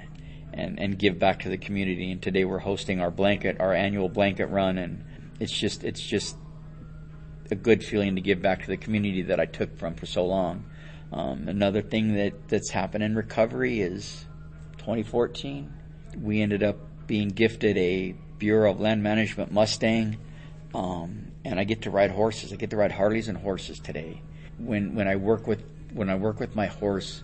and, 0.54 0.80
and 0.80 0.98
give 0.98 1.20
back 1.20 1.40
to 1.42 1.50
the 1.50 1.58
community. 1.58 2.12
And 2.12 2.22
today 2.22 2.46
we're 2.46 2.60
hosting 2.60 3.02
our 3.02 3.12
blanket, 3.12 3.60
our 3.60 3.74
annual 3.74 4.10
blanket 4.10 4.48
run, 4.48 4.78
and 4.78 5.04
it's 5.40 5.58
just 5.58 5.84
it's 5.84 6.02
just 6.02 6.38
a 7.52 7.56
good 7.56 7.84
feeling 7.84 8.16
to 8.16 8.22
give 8.22 8.42
back 8.42 8.62
to 8.62 8.68
the 8.68 8.78
community 8.78 9.24
that 9.24 9.40
I 9.40 9.46
took 9.46 9.78
from 9.78 9.96
for 9.96 10.06
so 10.06 10.26
long. 10.26 10.66
Um, 11.12 11.48
another 11.48 11.82
thing 11.82 12.16
that 12.16 12.48
that's 12.48 12.70
happened 12.70 13.04
in 13.04 13.16
recovery 13.16 13.82
is 13.82 14.26
2014. 14.80 15.72
We 16.16 16.42
ended 16.42 16.64
up 16.64 16.78
being 17.08 17.30
gifted 17.30 17.78
a 17.78 18.16
Bureau 18.38 18.72
of 18.72 18.80
Land 18.80 19.04
Management 19.04 19.52
Mustang, 19.52 20.18
um, 20.74 21.32
and 21.46 21.60
I 21.60 21.64
get 21.64 21.84
to 21.84 21.90
ride 21.90 22.12
horses. 22.12 22.52
I 22.52 22.56
get 22.56 22.72
to 22.72 22.78
ride 22.78 22.92
Harleys 22.92 23.28
and 23.28 23.38
horses 23.38 23.80
today. 23.80 24.22
When 24.58 24.96
when 24.96 25.08
I 25.08 25.16
work 25.16 25.48
with 25.48 25.64
when 25.94 26.10
I 26.10 26.16
work 26.16 26.40
with 26.40 26.56
my 26.56 26.68
horse, 26.68 27.24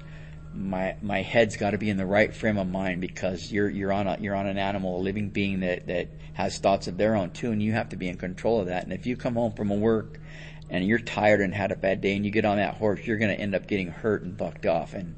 my 0.53 0.95
my 1.01 1.21
head's 1.21 1.57
got 1.57 1.71
to 1.71 1.77
be 1.77 1.89
in 1.89 1.97
the 1.97 2.05
right 2.05 2.33
frame 2.33 2.57
of 2.57 2.67
mind 2.67 3.01
because 3.01 3.51
you're 3.51 3.69
you're 3.69 3.91
on 3.91 4.07
a 4.07 4.17
you're 4.19 4.35
on 4.35 4.47
an 4.47 4.57
animal, 4.57 4.99
a 4.99 5.01
living 5.01 5.29
being 5.29 5.61
that 5.61 5.87
that 5.87 6.09
has 6.33 6.57
thoughts 6.57 6.87
of 6.87 6.97
their 6.97 7.15
own 7.15 7.31
too, 7.31 7.51
and 7.51 7.61
you 7.61 7.73
have 7.73 7.89
to 7.89 7.95
be 7.95 8.07
in 8.07 8.17
control 8.17 8.59
of 8.59 8.67
that. 8.67 8.83
And 8.83 8.93
if 8.93 9.05
you 9.05 9.15
come 9.17 9.35
home 9.35 9.53
from 9.53 9.71
a 9.71 9.75
work 9.75 10.19
and 10.69 10.85
you're 10.85 10.99
tired 10.99 11.41
and 11.41 11.53
had 11.53 11.71
a 11.71 11.75
bad 11.75 12.01
day, 12.01 12.15
and 12.15 12.23
you 12.25 12.31
get 12.31 12.45
on 12.45 12.57
that 12.57 12.75
horse, 12.75 13.01
you're 13.03 13.17
going 13.17 13.35
to 13.35 13.41
end 13.41 13.55
up 13.55 13.67
getting 13.67 13.87
hurt 13.87 14.21
and 14.21 14.37
bucked 14.37 14.65
off. 14.65 14.93
And 14.93 15.15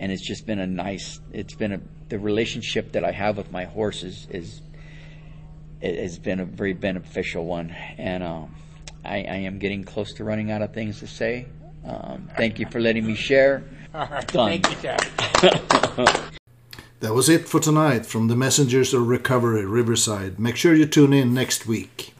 and 0.00 0.10
it's 0.10 0.26
just 0.26 0.46
been 0.46 0.58
a 0.58 0.66
nice. 0.66 1.20
It's 1.32 1.54
been 1.54 1.72
a 1.72 1.80
the 2.08 2.18
relationship 2.18 2.92
that 2.92 3.04
I 3.04 3.12
have 3.12 3.36
with 3.36 3.52
my 3.52 3.64
horse 3.64 4.02
is 4.02 4.26
is 4.30 4.62
it 5.80 5.96
has 5.98 6.18
been 6.18 6.40
a 6.40 6.44
very 6.44 6.72
beneficial 6.72 7.44
one, 7.44 7.70
and 7.98 8.24
um, 8.24 8.54
I, 9.04 9.16
I 9.18 9.36
am 9.46 9.58
getting 9.58 9.84
close 9.84 10.14
to 10.14 10.24
running 10.24 10.50
out 10.50 10.62
of 10.62 10.74
things 10.74 10.98
to 11.00 11.06
say. 11.06 11.46
Um, 11.86 12.28
thank 12.36 12.58
you 12.58 12.66
for 12.70 12.80
letting 12.80 13.06
me 13.06 13.14
share. 13.14 13.62
All 13.94 14.06
right. 14.06 14.26
Done. 14.26 14.60
Thank 14.62 14.70
you, 14.70 14.76
Chad. 14.82 16.30
That 17.00 17.14
was 17.14 17.30
it 17.30 17.48
for 17.48 17.60
tonight 17.60 18.04
from 18.04 18.28
the 18.28 18.36
Messengers 18.36 18.92
of 18.92 19.08
Recovery 19.08 19.64
Riverside. 19.64 20.38
Make 20.38 20.56
sure 20.56 20.74
you 20.74 20.84
tune 20.84 21.14
in 21.14 21.32
next 21.32 21.66
week. 21.66 22.12